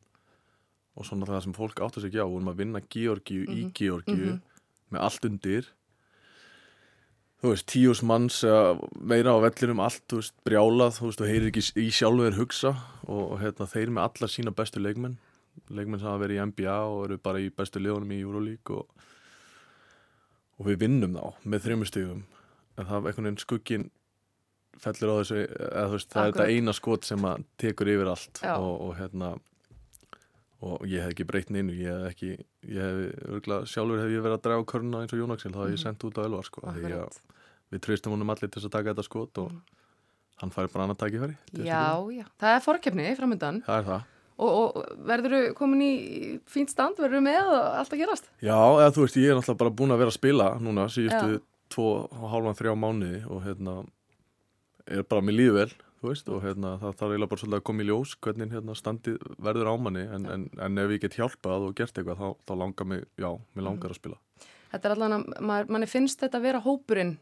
og 0.99 1.07
svona 1.07 1.27
það 1.27 1.43
sem 1.49 1.55
fólk 1.57 1.81
áttu 1.83 2.01
sig 2.03 2.13
ekki 2.13 2.23
á 2.23 2.27
við 2.31 2.37
erum 2.39 2.51
að 2.53 2.61
vinna 2.63 2.81
Georgíu 2.87 3.43
í 3.47 3.59
Mhm, 3.65 3.73
Georgíu 3.75 4.29
mhm. 4.29 4.39
með 4.95 5.03
allt 5.03 5.27
undir 5.27 5.67
þú 7.39 7.53
veist, 7.53 7.67
tíus 7.71 8.03
manns 8.07 8.41
meira 8.99 9.35
á 9.35 9.39
vellinum 9.45 9.83
allt, 9.85 10.03
þú 10.11 10.21
veist, 10.23 10.35
brjálað 10.47 10.97
þú 10.99 11.09
veist, 11.09 11.21
þú 11.23 11.29
heyrir 11.31 11.51
ekki 11.53 11.65
í 11.85 11.89
sjálfu 11.95 12.27
þeir 12.27 12.39
hugsa 12.41 12.73
og, 13.07 13.37
hérna, 13.43 13.69
þeir 13.71 13.93
með 13.95 14.09
alla 14.09 14.31
sína 14.33 14.55
bestu 14.55 14.83
leikmenn. 14.83 15.19
Leikmenn 15.75 16.01
sem 16.01 16.09
hafa 16.09 16.23
verið 16.23 16.39
í 16.39 16.47
NBA 16.53 16.79
og 16.87 17.05
eru 17.09 17.21
bara 17.23 17.43
í 17.43 17.51
bestu 17.55 17.83
liðunum 17.83 18.15
í 18.15 18.21
Euroleague 18.23 18.79
og, 18.79 19.07
og 20.59 20.69
við 20.71 20.83
vinnum 20.85 21.17
þá 21.19 21.47
með 21.51 21.65
þrjumur 21.67 21.91
stigum. 21.91 22.25
En 22.79 22.87
það 22.87 22.99
er 22.99 23.09
einhvern 23.11 23.29
veginn 23.29 23.43
skuggin 23.43 23.89
fellur 24.79 25.11
á 25.11 25.15
þessu 25.19 25.39
eða 25.43 25.87
þú 25.89 25.97
veist, 25.97 26.11
það 26.13 26.23
er 26.23 26.29
Akkurat. 26.29 26.39
þetta 26.39 26.59
eina 26.59 26.75
skot 26.77 27.09
sem 27.09 27.25
að 27.27 27.47
tekur 27.59 27.91
yfir 27.91 28.11
allt 28.13 28.43
og, 28.55 28.75
og 28.87 28.93
hérna 28.99 29.31
og 30.61 30.83
ég 30.91 31.03
hef 31.05 31.13
ekki 31.15 31.27
breytt 31.29 31.51
neinu 31.55 31.73
ég 31.73 31.87
hef 31.87 32.13
ekki, 32.13 32.31
ég 32.67 32.83
hef 32.83 33.29
örgulega 33.31 33.67
sjálfur 33.71 34.01
hef 34.03 34.11
ég 34.11 34.23
verið 34.25 34.39
að 34.39 34.43
draga 34.49 34.65
körnuna 34.73 35.03
eins 35.05 35.13
og 35.15 35.21
Jón 35.23 35.33
Axel 35.37 35.53
þá 35.55 35.61
hef 35.63 35.71
ég 35.71 35.79
Mhm. 35.79 35.83
sendt 35.85 36.05
út 36.09 36.19
á 36.19 36.23
Elvar 36.27 36.45
sko 36.45 36.61
Akkurat. 36.67 37.19
við 37.73 37.81
treystum 37.81 38.13
honum 38.13 38.31
allir 38.31 38.51
til 38.51 38.61
þess 38.61 38.67
að 38.67 38.77
taka 38.79 38.95
þetta 38.95 39.05
skot 39.05 39.39
og 39.39 39.53
Mhm. 39.53 39.61
hann 40.41 40.51
fær 40.51 40.73
bara 40.73 40.85
annað 40.87 40.99
til 40.99 41.11
þess 41.11 41.35
að 41.59 41.67
Já, 41.67 42.11
já, 42.19 42.25
það 42.41 42.57
er 42.57 42.63
fórkefni 42.67 43.17
framöndan 43.17 43.63
það 43.65 43.79
er 43.79 43.85
það 43.85 44.03
og, 44.39 44.51
og 44.77 44.99
verður 45.07 45.33
þú 45.35 45.55
komin 45.55 45.81
í 45.83 46.41
fínt 46.47 46.71
stand, 46.71 46.97
verður 46.97 47.19
þú 47.19 47.23
með 47.27 47.43
og 47.43 47.75
allt 47.79 47.91
að 47.93 47.99
gerast? 47.99 48.25
Já, 48.41 48.55
eða 48.55 48.93
þú 48.95 49.01
veist, 49.03 49.17
ég 49.19 49.31
er 49.31 49.35
náttúrulega 49.39 49.59
bara 49.59 49.71
búin 49.71 49.91
að 49.91 49.99
vera 49.99 50.11
að 50.11 50.19
spila 50.19 50.59
núna 50.61 50.85
síðustu 50.87 51.41
tvo 51.69 52.09
hálfan 52.11 52.55
þrjá 52.55 52.75
mánuði 52.79 53.27
og 53.31 53.43
hérna 53.43 53.87
er 54.87 55.03
bara 55.03 55.21
með 55.21 55.35
líðu 55.39 55.53
vel, 55.59 55.73
þú 56.01 56.09
veist 56.13 56.29
og 56.31 56.43
hérna 56.45 56.75
það 56.79 56.97
þarf 56.99 57.13
eiginlega 57.13 57.31
bara 57.33 57.43
svolítið 57.43 57.59
að 57.61 57.67
koma 57.69 57.83
í 57.85 57.89
ljós 57.89 58.17
hvernig 58.23 58.53
hérna 58.55 58.75
standið 58.79 59.17
verður 59.49 59.71
á 59.71 59.75
manni 59.83 60.05
en, 60.07 60.27
en, 60.35 60.49
en 60.63 60.79
ef 60.79 60.91
ég 60.95 61.01
get 61.05 61.17
hjálpað 61.19 61.69
og 61.69 61.75
gert 61.79 61.99
eitthvað 61.99 62.21
þá, 62.23 62.29
þá 62.47 62.53
langar 62.63 62.87
mig, 62.87 63.07
já, 63.19 63.31
mér 63.55 63.67
langar 63.67 63.91
að 63.95 63.99
spila. 64.01 64.19
Þetta 64.69 64.89
er 64.91 64.95
að 64.99 65.17
maður, 65.41 65.73
manni 65.75 65.89
finnst 65.89 66.21
þetta 66.21 66.39
að 66.39 66.47
vera 66.51 66.61
hópurinn 66.63 67.17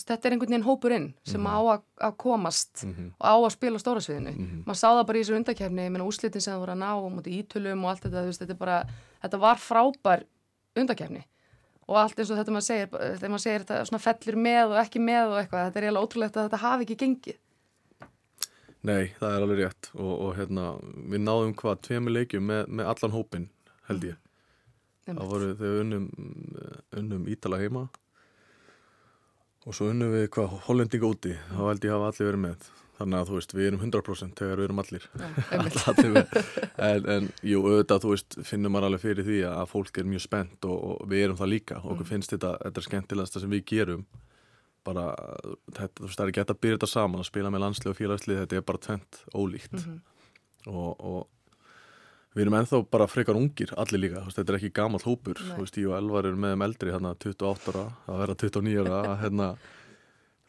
þetta 0.00 0.28
er 0.28 0.32
einhvern 0.34 0.54
veginn 0.54 0.64
hópurinn 0.64 1.06
sem 1.28 1.44
á 1.44 1.58
að, 1.60 1.82
komast 2.16 2.84
Mhm. 2.86 3.10
og 3.20 3.26
á 3.26 3.34
að 3.36 3.50
spila 3.52 3.78
stóra 3.82 4.00
sviðinu. 4.00 4.32
Mhm. 4.32 4.62
maður 4.64 4.80
sá 4.80 4.88
það 4.88 5.06
bara 5.06 5.18
í 5.18 5.22
þessu 5.22 5.36
undakefni, 5.36 5.84
ég 5.84 5.92
meina 5.92 6.06
úslitin 6.08 6.40
sem 6.40 6.54
það 6.54 6.60
voru 6.62 6.72
að 6.72 6.80
ná 6.80 6.90
og 6.96 7.12
mútið 7.12 7.36
ítölum 7.42 7.84
og 7.84 7.90
allt 7.90 8.02
þetta, 8.06 8.24
veist, 8.24 8.40
þetta 8.40 8.58
bara 8.58 8.78
þetta 9.22 9.40
var 9.40 9.56
frábær 9.60 10.24
undakefni 10.76 11.22
og 11.88 11.96
allt 11.96 12.18
eins 12.18 12.30
og 12.30 12.38
þetta 12.38 12.54
maður 12.54 12.68
segir 12.70 12.88
maður 13.28 13.44
segir 13.44 13.64
þetta 13.66 13.98
fellir 14.06 14.36
með 14.36 14.64
og 14.70 14.78
ekki 14.86 15.00
með 15.04 15.24
og 15.34 15.36
eitthvað, 15.42 15.64
þetta 15.66 15.76
er 15.76 15.84
eiginlega 15.84 16.06
ótrúlegt 16.06 16.36
að 16.38 16.48
þetta 16.48 16.64
hafi 16.64 16.86
ekki 16.86 16.96
gengið 17.04 17.38
Nei, 18.88 19.12
það 19.18 19.34
er 19.34 19.44
alveg 19.44 19.58
rétt 19.60 19.90
og, 19.92 20.12
og 20.14 20.34
hérna, 20.38 20.66
við 21.12 21.24
náðum 21.26 21.54
hvað, 21.60 21.80
tveimur 21.84 22.14
leikjum 22.16 22.46
með, 22.48 22.68
með 22.80 22.92
allan 22.94 23.16
hópin, 23.16 23.48
held 23.90 24.06
ég 24.08 24.18
Einmitt. 25.10 25.24
Það 25.24 25.30
voru 25.32 25.46
við 25.58 25.78
unnum, 25.80 26.06
unnum 27.00 27.26
Ítala 27.32 27.58
heima 27.60 27.86
og 29.66 29.76
svo 29.76 29.90
unnum 29.92 30.12
við 30.14 30.28
hvað 30.34 30.54
hollendinga 30.66 31.08
úti, 31.08 31.32
þá 31.50 31.62
held 31.66 31.84
ég 31.84 31.94
hafa 31.94 32.10
allir 32.10 32.28
verið 32.30 32.42
með. 32.44 32.68
Þannig 33.00 33.16
að 33.16 33.28
þú 33.30 33.36
veist, 33.36 33.52
við 33.56 33.66
erum 33.66 33.82
100% 33.86 34.40
þegar 34.40 34.60
við 34.60 34.66
erum 34.66 34.80
allir. 34.82 35.04
En, 36.80 37.06
en 37.12 37.28
jú, 37.44 37.60
auðvitað, 37.64 38.02
þú 38.04 38.12
veist, 38.12 38.36
finnum 38.48 38.72
maður 38.72 38.90
alveg 38.90 39.02
fyrir 39.04 39.26
því 39.26 39.38
að 39.48 39.70
fólk 39.70 40.00
er 40.00 40.08
mjög 40.08 40.24
spennt 40.24 40.68
og, 40.68 40.78
og 40.90 41.08
við 41.08 41.24
erum 41.26 41.38
það 41.40 41.52
líka. 41.54 41.80
Okkur 41.80 42.08
finnst 42.08 42.34
þetta, 42.34 42.54
þetta 42.64 42.80
er 42.80 42.86
skemmtilegasta 42.86 43.42
sem 43.42 43.52
við 43.52 43.64
gerum. 43.72 44.04
Bara, 44.84 45.02
þetta, 45.76 46.06
það 46.08 46.22
er 46.24 46.30
ekki 46.32 46.40
hægt 46.40 46.54
að 46.54 46.60
byrja 46.64 46.76
þetta 46.78 46.88
saman 46.94 47.20
að 47.20 47.28
spila 47.28 47.50
með 47.52 47.60
landslið 47.66 47.90
og 47.92 47.98
félagslið, 47.98 48.38
þetta 48.44 48.56
er 48.56 48.62
bara 48.70 48.78
tvent 48.86 49.18
ólíkt 49.36 49.76
Mhm. 49.76 49.98
og, 50.72 51.00
og 51.00 51.28
við 52.34 52.42
erum 52.46 52.56
ennþá 52.60 52.80
bara 52.90 53.06
frekar 53.10 53.36
ungir, 53.36 53.74
allir 53.76 54.00
líka, 54.00 54.22
þú 54.22 54.30
veist, 54.30 54.38
þetta 54.40 54.52
er 54.54 54.58
ekki 54.60 54.72
gamall 54.72 55.04
hópur, 55.04 55.34
veist, 55.58 55.76
ég 55.76 55.90
og 55.90 55.96
Elvar 55.98 56.24
eru 56.30 56.36
með 56.40 56.54
þeim 56.54 56.64
eldri, 56.64 56.92
hérna 56.94 57.12
28 57.18 57.68
ára, 57.74 57.84
að 58.08 58.18
vera 58.22 58.34
29 58.34 58.86
ára, 58.86 59.14
hérna, 59.24 59.50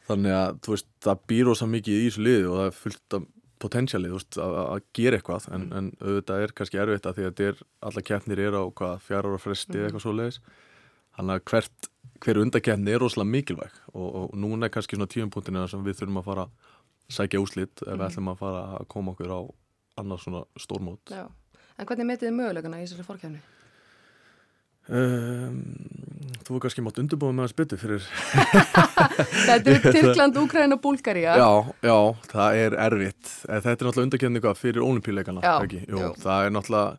þannig 0.08 0.36
að, 0.38 0.60
þú 0.66 0.76
veist, 0.76 0.90
það 1.06 1.22
býr 1.32 1.52
ósa 1.52 1.68
mikið 1.70 2.00
í 2.00 2.08
þessu 2.10 2.26
liði 2.26 2.48
og 2.50 2.58
það 2.62 2.66
er 2.72 2.78
fullt 2.80 3.18
af 3.20 3.28
potensialið, 3.62 4.16
að, 4.42 4.56
að 4.64 4.84
gera 4.98 5.18
eitthvað, 5.20 5.48
en, 5.54 5.68
Mm. 5.70 5.78
en 5.78 5.92
auðvitað 6.02 6.44
er 6.48 6.54
kannski 6.58 6.80
erfitt 6.82 7.06
að 7.06 7.16
því 7.20 7.26
að 7.28 7.32
þetta 7.36 7.48
er, 7.52 7.64
alla 7.92 8.02
keppnir 8.02 8.40
eru 8.48 8.58
á 8.58 8.66
hvað, 8.74 9.02
fjara 9.06 9.30
ára 9.30 9.42
fresti 9.44 9.76
Mm. 9.78 9.84
eitthvað 9.90 10.06
svo 10.08 10.14
leiðis, 10.18 10.40
þannig 11.18 11.36
að 11.36 11.44
hvert, 11.52 11.91
hver 12.22 12.38
undakeppni 12.44 12.92
er 12.94 13.00
rosalega 13.02 13.32
mikilvæg 13.32 13.72
og, 13.94 14.10
og 14.16 14.36
núna 14.38 14.66
er 14.68 14.74
kannski 14.74 14.96
svona 14.98 15.08
tíumpunktina 15.10 15.68
sem 15.70 15.84
við 15.86 16.00
þurfum 16.02 16.22
að 16.22 16.28
fara 16.30 16.46
að 16.46 16.52
sækja 17.12 17.42
úslit 17.44 17.82
ef 17.82 17.88
við 17.88 17.98
Mhm. 17.98 18.08
ætlum 18.10 18.30
að 18.34 18.38
fara 18.44 18.62
að 18.80 18.88
koma 18.88 19.12
okkur 19.16 19.32
á 19.34 19.40
annars 19.98 20.24
svona 20.28 20.44
stórmót 20.60 21.12
Já. 21.12 21.26
En 21.80 21.86
hvernig 21.86 22.06
metið 22.12 22.30
þið 22.30 22.38
mögulegana 22.38 22.78
í 22.82 22.86
þessari 22.86 23.08
fórkefni? 23.08 23.40
um, 24.90 25.58
Þú 26.46 26.56
er 26.58 26.64
kannski 26.64 26.82
mátt 26.84 26.98
undirbúið 27.02 27.36
með 27.38 27.46
að 27.48 27.52
spytu 27.54 27.78
fyrir 27.80 28.06
Þetta 29.48 29.74
er 29.76 29.84
Tyrkland, 29.94 30.38
Úkraina, 30.42 30.78
Búlgaria 30.82 31.36
Já, 31.38 31.50
já, 31.86 31.98
það 32.32 32.60
er 32.66 32.76
erfitt 32.88 33.32
Eh, 33.48 33.60
Þetta 33.62 33.72
er 33.72 33.88
náttúrulega 33.88 34.08
undakefni 34.08 34.42
fyrir 34.60 34.84
Já, 35.46 36.02
jú. 36.06 36.12
það 36.24 36.46
er 36.48 36.54
náttúrulega 36.58 36.98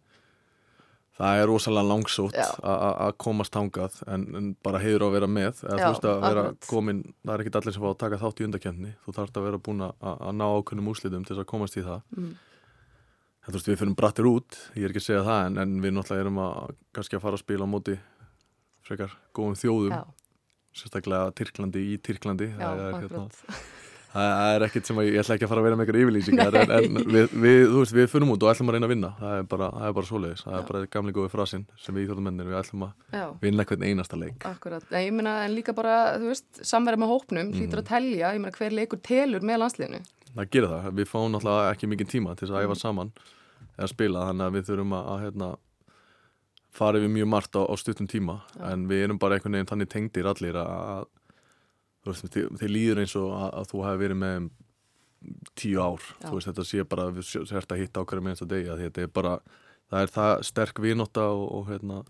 það 1.18 1.40
er 1.40 1.50
rosalega 1.50 1.88
langsótt 1.88 2.38
að 2.38 3.10
komast 3.20 3.52
tangað 3.52 3.98
en, 4.08 4.24
en 4.38 4.46
bara 4.64 4.80
heiður 4.82 5.04
á 5.04 5.06
að 5.08 5.16
vera 5.16 5.28
með. 5.28 5.60
Eða 5.66 5.76
Já, 5.76 5.82
þú 5.82 5.90
veist 5.90 6.06
að 6.08 6.22
vera 6.24 6.44
akkurat. 6.46 6.68
komin 6.70 7.02
það 7.10 7.34
er 7.34 7.44
ekki 7.44 7.52
allir 7.60 7.76
sem 7.76 7.84
fá 7.84 7.90
að 7.90 7.98
taka 8.04 8.20
þátt 8.22 8.40
í 8.40 8.46
undakefni 8.48 8.94
þú 9.04 9.14
þarfst 9.18 9.36
að 9.40 9.46
vera 9.48 9.60
búin 9.68 9.84
að, 9.88 10.08
að 10.12 10.32
ná 10.38 10.46
ákunnum 10.48 10.88
úslitum 10.94 11.26
til 11.26 11.34
þess 11.34 11.44
að 11.44 11.50
komast 11.52 11.76
í 11.76 11.84
það. 11.86 12.00
Mm. 12.16 12.32
en 13.42 13.50
þú 13.50 13.58
veist 13.58 13.70
við 13.70 13.78
fyrir 13.82 13.98
brattir 13.98 14.30
út. 14.30 14.58
Ég 14.78 14.86
er 14.86 14.94
ekki 14.94 15.02
að 15.02 15.08
segja 15.10 15.26
það 15.28 15.44
en, 15.50 15.60
en 15.66 15.76
við 15.84 15.94
náttúrulega 15.98 16.26
erum 16.26 16.42
að 16.46 16.74
kannski 16.96 17.18
að 17.18 17.24
fara 17.26 17.38
að 17.38 17.44
spila 17.44 17.68
á 17.68 17.72
móti 17.74 17.98
frekar 18.86 19.16
góðum 19.36 19.60
þjóðum. 19.60 19.94
Já, 19.94 20.02
sérstaklega 20.82 21.32
Tyrklandi 21.36 21.86
í 21.92 22.00
Tyrklandi. 22.02 22.50
Já, 22.54 22.64
það, 22.64 22.84
er, 22.88 23.00
hérna, 23.02 23.26
það 24.12 24.54
er 24.56 24.64
ekkert 24.66 24.88
sem 24.88 24.98
að 25.00 25.06
ég, 25.08 25.16
ætla 25.22 25.34
ekki 25.36 25.46
að 25.46 25.50
fara 25.52 25.62
að 25.62 25.66
vera 25.66 25.76
með 25.78 25.84
einhverja 25.86 26.04
yfirlýsingar 26.06 26.56
en, 26.60 26.72
en 26.76 26.98
við, 27.14 27.34
við, 27.44 27.60
þú 27.72 27.78
veist, 27.82 27.94
við 27.96 28.08
fyrir 28.12 28.32
út 28.34 28.42
og 28.46 28.50
ætlum 28.52 28.68
að 28.72 28.76
reyna 28.76 28.88
að 28.88 28.92
vinna. 28.92 29.10
Það 29.18 29.36
er 29.38 29.46
bara, 29.54 29.68
það 29.78 29.86
er 29.88 29.94
bara 29.98 30.08
svoleiðis, 30.10 30.42
það 30.44 30.56
er 30.58 30.66
bara 30.68 30.82
gamli 30.96 31.14
góði 31.16 31.32
frasinn 31.32 31.64
sem 31.80 31.96
við 31.96 32.04
íþjóðumennir, 32.06 32.50
við 32.52 32.58
ætlum 32.60 32.84
að 32.88 33.18
Já, 33.18 33.24
vinna 33.46 33.66
hvern 33.70 33.86
einasta 33.88 34.20
leik. 34.20 34.46
Akkurat. 34.50 34.84
Nei, 34.92 35.00
ég 35.06 35.16
meina, 35.16 35.36
en 35.46 35.56
líka 35.56 35.74
bara, 35.76 35.96
þú 36.20 36.28
veist, 36.32 36.48
samverða 36.60 37.02
með 37.04 37.12
hópnum 37.14 37.48
Mhm. 37.52 37.56
hlýtur 37.60 37.82
að 37.82 37.88
telja, 37.88 38.32
ég 38.36 38.40
meina, 38.44 38.56
hver 38.58 38.72
leikur 38.76 39.00
telur 39.02 39.40
með 39.40 39.62
landsliðinu. 39.64 40.02
Það 40.36 40.50
gerir 40.52 40.68
það, 40.72 40.92
við 40.96 41.08
fáum 41.12 41.32
náttúrulega 41.32 41.72
ekki 41.74 41.88
mikið 41.92 42.08
tíma 42.12 42.36
til 42.36 42.48
að 42.48 42.62
æfa 42.64 42.76
Mm. 42.76 42.82
saman 42.84 43.12
eða 43.78 43.88
spila, 43.88 44.26
þannig 44.28 44.46
að 44.48 44.54
við 44.56 44.66
þurfum 44.68 44.92
að, 44.96 45.08
að 45.12 45.20
hérna, 45.26 45.56
við 47.02 47.08
mjög 47.12 47.28
margt 47.28 47.52
á, 47.56 47.62
á 47.68 47.74
stuttum 47.76 48.08
tíma, 48.08 48.40
Já. 48.56 48.72
en 48.72 48.86
við 48.88 49.04
erum 49.04 49.18
bara 49.18 49.36
einhvern 49.36 49.52
veginn 49.52 49.68
þannig 49.68 49.88
tengdir 49.92 50.24
allir 50.28 50.56
að, 50.56 51.04
þið 52.06 52.68
líður 52.72 53.00
eins 53.04 53.14
og 53.16 53.30
að, 53.36 53.50
að 53.60 53.68
þú 53.72 53.82
hefur 53.86 54.00
verið 54.02 54.20
með 54.22 54.50
tíu 55.54 55.78
ár, 55.78 56.02
Já. 56.02 56.26
þú 56.26 56.32
veist, 56.34 56.48
þetta 56.50 56.64
sé 56.66 56.84
bara 56.90 57.04
við 57.14 57.28
sért 57.46 57.70
að 57.72 57.78
hitta 57.84 58.02
á 58.02 58.06
hverju 58.10 58.24
minnsta 58.26 58.48
degi, 58.50 58.72
þetta 58.80 59.04
er 59.04 59.12
bara 59.14 59.36
það 59.92 60.00
er 60.02 60.10
það 60.16 60.32
sterk 60.48 60.80
vinóta 60.82 61.28
og, 61.30 61.44
og 61.60 61.68
hérna, 61.70 62.00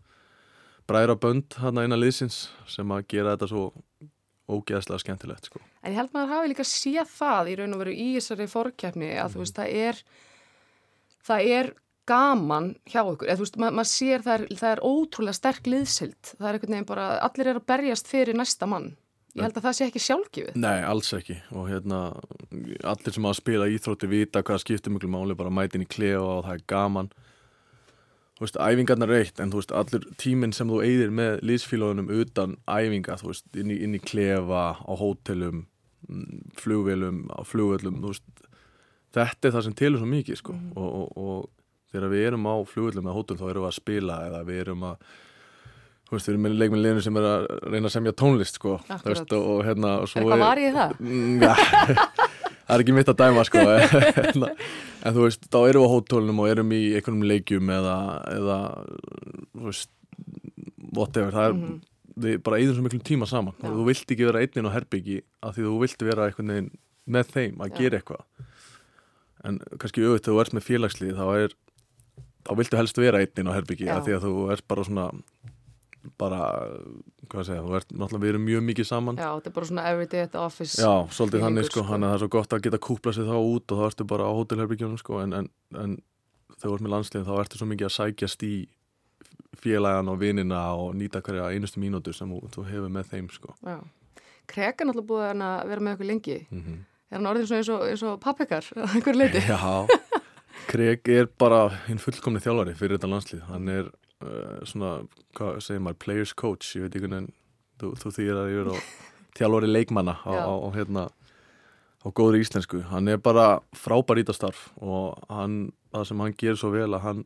bræra 0.88 1.16
bönd 1.20 1.58
hérna 1.60 1.84
innan 1.84 2.00
liðsins 2.00 2.46
sem 2.70 2.88
að 2.94 3.04
gera 3.12 3.34
þetta 3.36 3.50
svo 3.52 3.66
ógeðslega 4.52 4.98
skemmtilegt, 5.04 5.46
sko. 5.50 5.60
En 5.84 5.92
ég 5.92 5.98
held 6.00 6.12
maður 6.16 6.32
hafi 6.34 6.48
líka 6.54 6.64
séð 6.66 7.12
það 7.12 7.52
í 7.52 7.58
raun 7.60 7.76
og 7.76 7.82
veru 7.84 7.92
í 7.94 8.08
þessari 8.16 8.48
fórkeppni 8.50 9.12
að 9.12 9.28
Mhm. 9.28 9.34
þú 9.36 9.44
veist, 9.44 9.56
það 9.60 9.76
er 9.86 10.02
það 11.28 11.46
er 11.58 11.70
gaman 12.08 12.72
hjá 12.90 13.00
ykkur, 13.12 13.28
eða 13.28 13.36
þú 13.38 13.44
veist, 13.44 13.58
ma 13.62 13.70
maður 13.70 13.90
sér 13.92 14.24
það 14.24 14.34
er, 14.40 14.46
það 14.58 14.72
er 14.72 14.80
ótrúlega 14.88 15.34
sterk 15.38 15.68
liðsild 15.70 16.32
það 16.34 16.48
er 16.48 16.56
einhvern 16.58 16.74
veginn 16.74 16.88
bara, 16.88 17.06
allir 17.22 17.46
eru 17.52 17.60
að 17.62 17.66
berjast 17.70 18.08
fyrir 18.10 18.34
næsta 18.34 18.66
mann. 18.66 18.96
Ég 19.32 19.46
held 19.46 19.56
að 19.56 19.64
það 19.64 19.76
sé 19.76 19.86
ekki 19.88 20.00
sjálfgjöfið. 20.04 20.56
Nei, 20.60 20.82
alls 20.84 21.10
ekki. 21.16 21.38
Og 21.56 21.68
hérna 21.70 22.00
allir 22.84 23.14
sem 23.14 23.28
að 23.28 23.38
spila 23.38 23.68
íþrótti 23.72 24.08
vita 24.10 24.42
hvað 24.44 24.60
skiptir 24.60 24.92
mjög 24.92 25.08
máli 25.14 25.36
bara 25.38 25.52
mætin 25.52 25.84
í 25.86 25.88
klefa 25.88 26.34
og 26.34 26.42
það 26.44 26.58
er 26.58 26.64
gaman. 26.68 27.08
Þú 28.36 28.44
veist, 28.44 28.58
æfingarnar 28.60 29.12
er 29.14 29.22
eitt 29.22 29.40
en 29.40 29.54
þú 29.54 29.62
veist, 29.62 29.72
allur 29.78 30.04
tíminn 30.20 30.52
sem 30.56 30.68
þú 30.68 30.82
eigðir 30.84 31.14
með 31.16 31.40
liðsfílóðunum 31.48 32.12
utan 32.20 32.58
æfinga 32.68 33.16
þú 33.22 33.30
veist, 33.30 33.48
inn 33.56 33.72
í, 33.72 33.78
inn 33.86 33.96
í 33.96 34.02
klefa 34.04 34.62
á 34.76 34.92
hótelum 35.00 35.64
mm, 36.08 36.44
flugvélum, 36.60 37.24
á 37.32 37.40
flugvöllum 37.48 38.00
þú 38.02 38.12
veist, 38.12 38.46
þetta 39.16 39.48
er 39.48 39.56
það 39.56 39.66
sem 39.68 39.76
telur 39.80 40.02
svo 40.02 40.12
mikið 40.12 40.40
sko. 40.42 40.58
Og, 40.76 40.88
og, 40.90 41.16
og 41.16 41.92
þegar 41.94 42.12
við 42.12 42.26
erum 42.28 42.48
á 42.52 42.56
flugvöllum 42.68 43.08
eða 43.08 43.16
hótel 43.16 43.40
þá 43.40 43.46
erum 43.48 43.64
við 43.64 43.70
að 43.70 43.78
spila 43.80 44.22
eða 44.28 44.42
við 44.48 44.64
erum 44.66 44.88
að 44.90 45.12
þú 46.12 46.18
veist, 46.18 46.28
við 46.28 46.34
erum 46.34 46.42
með 46.44 46.56
leikminn 46.60 46.82
liðinu 46.84 47.02
sem 47.06 47.16
er 47.16 47.26
að 47.30 47.46
reyna 47.72 47.88
að 47.88 47.94
semja 47.96 48.12
tónlist 48.20 48.58
sko, 48.60 48.74
þú 48.84 48.92
Akkurat. 48.98 49.08
veist, 49.16 49.32
og, 49.38 49.46
og 49.54 49.62
hérna 49.64 49.92
og 50.02 50.10
Er 50.12 50.20
eitthvað 50.20 50.42
var 50.44 50.60
ég 50.60 50.76
það? 50.76 50.92
Mm, 51.00 51.42
ja, 51.42 51.54
það 52.68 52.74
er 52.76 52.84
ekki 52.84 52.96
mitt 52.98 53.12
að 53.12 53.20
dæma 53.22 53.44
sko 53.48 53.64
en, 53.64 54.44
en 55.08 55.16
þú 55.16 55.24
veist, 55.26 55.48
þá 55.48 55.58
erum 55.70 55.82
við 55.82 55.88
á 55.88 55.92
hótólunum 55.96 56.42
og 56.44 56.50
erum 56.52 56.74
í 56.76 56.82
einhvernum 56.98 57.24
leikjum 57.32 57.72
eða, 57.78 57.96
eða 58.36 58.58
þú 59.56 59.64
veist 59.70 59.90
whatever, 60.92 61.32
það 61.32 61.48
er 61.48 61.56
Mhm. 61.56 61.80
við 62.22 62.38
bara 62.44 62.58
eyðum 62.60 62.74
svo 62.76 62.82
miklu 62.84 62.98
tíma 63.08 63.26
saman 63.26 63.54
Já. 63.56 63.70
þú 63.72 63.84
vilt 63.88 64.10
ekki 64.12 64.26
vera 64.28 64.40
einn 64.44 64.58
inn 64.60 64.68
á 64.68 64.76
herbyggi 64.76 65.22
af 65.42 65.54
því 65.56 65.62
þú 65.64 65.78
vilt 65.80 66.02
vera 66.04 66.26
einhvern 66.28 66.50
veginn 66.52 66.70
með 67.08 67.30
þeim 67.32 67.54
að 67.64 67.70
Já. 67.72 67.76
gera 67.78 67.98
eitthvað 68.02 68.50
en 69.48 69.56
kannski 69.80 70.04
auðvitað 70.04 70.28
þú 70.28 70.40
ert 70.44 70.52
með 70.58 70.66
félagslið 70.68 71.16
þá 71.16 71.24
er 71.40 71.54
þá 72.42 72.52
viltu 72.58 72.76
helst 72.78 73.00
vera 73.00 73.22
einn 73.24 73.40
inn 73.40 73.48
á 73.48 73.56
herbyggi 73.56 73.88
Já. 73.88 73.94
af 73.96 74.04
því 74.04 74.12
að 74.18 74.26
þú 74.28 74.34
ert 74.52 74.66
bara 74.68 74.84
svona 74.84 75.06
bara, 76.18 76.38
hvað 77.30 77.40
að 77.42 77.48
segja, 77.48 77.62
þú 77.64 77.76
ert 77.78 77.92
náttúrulega 77.94 78.22
við 78.24 78.32
erum 78.32 78.44
mjög 78.48 78.62
mikið 78.68 78.88
saman 78.88 79.20
Já, 79.20 79.28
þetta 79.36 79.50
er 79.50 79.56
bara 79.58 79.68
svona 79.70 79.84
everyday 79.92 80.24
at 80.26 80.32
the 80.34 80.40
office. 80.42 80.74
Já, 80.82 80.92
svolítið 81.14 81.44
þannig 81.46 81.68
sko, 81.68 81.78
sko. 81.78 81.86
hann 81.90 82.06
það 82.06 82.14
er 82.16 82.22
svo 82.24 82.30
gott 82.36 82.56
að 82.56 82.62
geta 82.66 82.80
kúpla 82.88 83.14
sig 83.16 83.28
þá 83.28 83.36
út 83.38 83.74
og 83.74 83.80
þá 83.82 83.84
ertu 83.90 84.06
bara 84.12 84.26
á 84.28 84.32
hótelherbyggjunum 84.38 85.00
sko, 85.00 85.20
en, 85.22 85.32
en, 85.38 85.48
en 85.78 85.96
þegar 86.56 86.68
þú 86.68 86.76
ert 86.76 86.86
með 86.86 86.94
landslið 86.96 87.26
þá 87.28 87.34
ertu 87.44 87.60
svo 87.60 87.68
mikið 87.70 87.88
að 87.88 87.96
sækjast 87.98 88.46
í 88.48 88.52
félagan 89.62 90.10
og 90.10 90.20
vinina 90.22 90.62
og 90.74 90.94
nýta 90.98 91.22
hverja 91.22 91.50
einustu 91.54 91.82
mínútu 91.82 92.14
sem 92.16 92.30
þú, 92.30 92.64
hefur 92.66 92.90
með 92.92 93.12
þeim 93.12 93.28
sko. 93.32 93.54
Já. 93.62 93.78
Krek 94.50 94.82
er 94.82 94.88
náttúrulega 94.88 95.10
búið 95.12 95.44
að 95.46 95.68
vera 95.70 95.84
með 95.86 95.94
okkur 95.98 96.10
lengi. 96.10 96.40
mm 96.50 96.80
Er 97.12 97.20
hann 97.20 97.28
orðin 97.28 97.44
svona 97.44 97.60
eins 97.60 97.68
og, 97.68 97.82
eins 97.84 98.02
og 98.08 98.14
pappekar 98.24 98.64
á 98.72 98.88
einhver 98.96 99.16
leiti? 99.18 99.42
Já, 99.44 99.84
Kreg 100.70 101.08
er 101.12 101.26
bara 101.28 101.66
hinn 101.84 102.00
fullkomni 102.00 102.40
þjálfari 102.40 102.72
fyrir 102.78 102.96
þetta 102.96 103.10
landslið 103.12 103.42
hann 103.50 103.68
er 103.68 103.90
uh, 104.22 104.60
svona, 104.68 104.92
hvað 105.36 105.58
segir 105.64 105.82
maður, 105.84 105.98
players 106.04 106.32
coach 106.38 106.74
ég 106.76 106.86
veit 106.86 106.94
ekki 106.96 107.06
hvernig 107.08 107.32
þú, 107.82 107.92
þú 108.00 108.12
þýðir 108.18 108.40
að 108.42 108.52
ég 108.52 108.62
er 108.62 108.70
á 108.72 108.76
þjálfari 109.38 109.70
leikmanna 109.72 110.14
á, 110.22 110.32
á, 110.32 110.52
á, 110.52 110.68
hérna, 110.76 111.04
á 112.02 112.06
góðri 112.10 112.42
íslensku. 112.44 112.82
Hann 112.90 113.08
er 113.08 113.20
bara 113.22 113.60
frábær 113.78 114.20
ítastarf 114.22 114.68
og 114.82 115.18
hann, 115.32 115.72
það 115.94 116.08
sem 116.10 116.22
hann 116.24 116.36
gerir 116.38 116.60
svo 116.60 116.72
vel 116.74 116.90
að 116.92 117.04
hann 117.06 117.24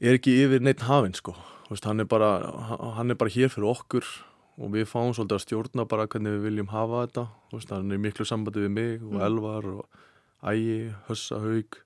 er 0.00 0.18
ekki 0.18 0.36
yfir 0.44 0.62
neitt 0.62 0.84
hafinn 0.86 1.16
sko. 1.18 1.34
Þú 1.66 1.74
veist, 1.74 1.88
hann, 1.90 2.00
er 2.00 2.08
bara, 2.08 2.30
hann 2.96 3.10
er 3.10 3.18
bara 3.18 3.32
hér 3.34 3.50
fyrir 3.52 3.72
okkur 3.72 4.06
og 4.58 4.70
við 4.74 4.86
fáum 4.90 5.12
svolítið 5.14 5.36
að 5.36 5.42
stjórna 5.44 5.84
bara 5.90 6.06
hvernig 6.10 6.36
við 6.38 6.46
viljum 6.48 6.70
hafa 6.72 7.02
þetta. 7.06 7.24
Þú 7.50 7.58
veist, 7.58 7.74
hann 7.74 7.92
er 7.94 8.00
miklu 8.02 8.26
sambandi 8.26 8.64
við 8.64 8.72
mig 8.74 9.02
og 9.02 9.12
Mm. 9.18 9.24
Elvar 9.26 9.66
og 9.74 9.84
Ægi, 10.46 10.94
Hössa, 11.08 11.40
Haug 11.42 11.78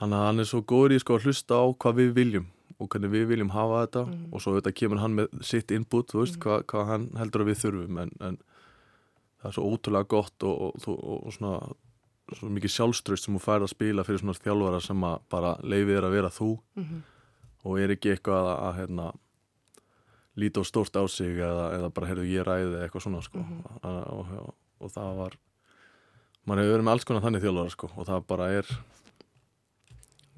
hann, 0.00 0.12
hann 0.14 0.38
er 0.40 0.46
svo 0.48 0.62
góður 0.62 0.94
í 0.94 1.00
sko 1.02 1.18
að 1.18 1.26
hlusta 1.26 1.58
á 1.58 1.64
hvað 1.74 1.98
við 1.98 2.12
viljum 2.14 2.46
og 2.80 2.88
hvernig 2.88 3.10
við 3.12 3.26
viljum 3.34 3.50
hafa 3.54 3.82
þetta 3.86 4.02
Mm. 4.08 4.26
og 4.32 4.40
svo 4.40 4.54
þetta 4.56 4.72
kemur 4.80 4.98
hann 5.02 5.14
með 5.18 5.42
sitt 5.44 5.70
input 5.70 6.08
þú 6.12 6.22
veist, 6.24 6.36
Mm. 6.36 6.42
hvað, 6.42 6.62
hvað 6.72 6.86
hann 6.86 7.06
heldur 7.20 7.42
að 7.44 7.50
við 7.52 7.60
þurfum 7.64 8.00
en, 8.02 8.10
en 8.20 8.38
það 9.42 9.48
er 9.48 9.52
svo 9.56 9.64
ótrúlega 9.70 10.08
gott 10.08 10.42
og, 10.42 10.60
og, 10.60 10.88
og, 10.88 11.26
og 11.26 11.32
svona 11.32 11.72
svo 12.30 12.48
mikið 12.48 12.70
sjálfströst 12.76 13.24
sem 13.26 13.34
þú 13.34 13.40
fær 13.42 13.64
að 13.64 13.72
spila 13.74 14.04
fyrir 14.06 14.20
svona 14.22 14.38
þjálfara 14.38 14.80
sem 14.84 15.00
að 15.02 15.18
bara 15.30 15.56
leifið 15.62 15.96
er 15.98 16.04
að 16.08 16.14
vera 16.18 16.28
þú 16.30 16.50
Mm 16.76 17.02
og 17.64 17.76
er 17.78 17.90
ekki 17.92 18.14
eitthvað 18.14 18.46
að, 18.48 18.58
að 18.64 18.76
hérna, 18.78 19.06
líta 20.40 20.60
á 20.60 20.64
stórt 20.64 20.94
á 20.96 21.04
sig 21.12 21.36
eða, 21.36 21.66
eða 21.76 21.90
bara 21.92 22.06
heyrðu 22.08 22.24
ég 22.30 22.46
ræði 22.46 22.78
eitthvað 22.86 23.02
svona 23.04 23.20
sko. 23.20 23.38
Mhm. 23.38 23.58
og, 23.84 24.30
og, 24.32 24.54
og 24.80 24.90
það 24.94 25.16
var 25.18 25.34
maður 26.48 26.62
hefur 26.62 26.72
verið 26.72 26.86
með 26.86 26.92
alls 26.94 27.04
konar 27.04 27.22
þannig 27.26 27.42
þjálfara 27.44 27.70
sko, 27.74 27.90
og 28.00 28.06
það 28.08 28.24
bara 28.32 28.46
er 28.56 28.70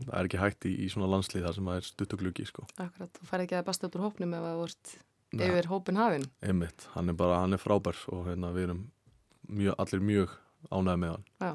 það 0.08 0.18
er 0.18 0.28
ekki 0.28 0.40
hægt 0.42 0.66
í, 0.68 0.74
í 0.84 0.90
svona 0.92 1.08
landslið 1.12 1.46
þar 1.46 1.56
sem 1.58 1.70
það 1.70 1.80
er 1.80 1.88
stuttugluggi 1.88 2.46
sko. 2.48 2.66
Akkurat, 2.82 3.12
þú 3.18 3.28
fær 3.30 3.44
ekki 3.46 3.58
að 3.58 3.66
besta 3.70 3.88
út 3.88 3.98
úr 3.98 4.06
hópnum 4.08 4.36
ef 4.38 4.46
að 4.48 4.56
þú 4.60 4.68
ert 4.68 4.94
Nei. 5.32 5.44
yfir 5.48 5.68
hópin 5.72 5.96
hafinn. 6.00 6.26
einmitt, 6.44 6.88
hann 6.94 7.08
er 7.08 7.16
bara, 7.16 7.40
hann 7.40 7.56
er 7.56 7.62
frábær 7.62 7.98
og 8.12 8.26
hérna, 8.28 8.52
við 8.52 8.66
erum 8.68 8.80
mjög, 9.48 9.76
allir 9.80 10.02
mjög 10.12 10.34
ánægð 10.70 10.98
með 11.04 11.14
hann 11.14 11.28
Já. 11.40 11.52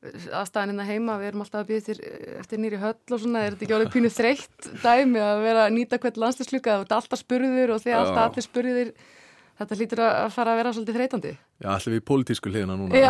Aðstæðan 0.00 0.70
hérna 0.72 0.84
heima, 0.88 1.18
við 1.20 1.28
erum 1.28 1.42
alltaf 1.44 1.60
að 1.60 1.66
býða 1.68 1.80
eftir, 1.82 1.98
eftir 2.40 2.60
nýri 2.62 2.78
höll 2.80 2.94
og 3.12 3.20
svona, 3.20 3.42
er 3.44 3.52
þetta 3.52 3.66
ekki 3.66 3.74
alveg 3.76 3.90
pínu 3.92 4.10
þreytt 4.14 4.68
dæmi 4.80 5.20
að 5.20 5.42
vera 5.44 5.66
að 5.66 5.74
nýta 5.76 5.98
hvert 6.00 6.20
landslisluka, 6.22 6.76
þú 6.78 6.86
ert 6.86 6.94
alltaf 6.96 7.20
spurður 7.20 7.74
og 7.74 7.84
Já. 7.84 7.98
alltaf 7.98 8.30
allir 8.30 8.46
spurðir, 8.46 8.92
þetta 9.60 9.78
hlýtur 9.78 10.00
að 10.06 10.32
fara 10.34 10.50
að 10.54 10.60
vera 10.60 10.72
svolítið 10.74 10.96
þreytandi. 10.98 11.32
Já, 11.60 11.68
allir 11.74 11.94
við 11.94 12.00
í 12.00 12.06
pólitísku 12.10 12.52
hliðina 12.52 12.74
núna. 12.80 12.92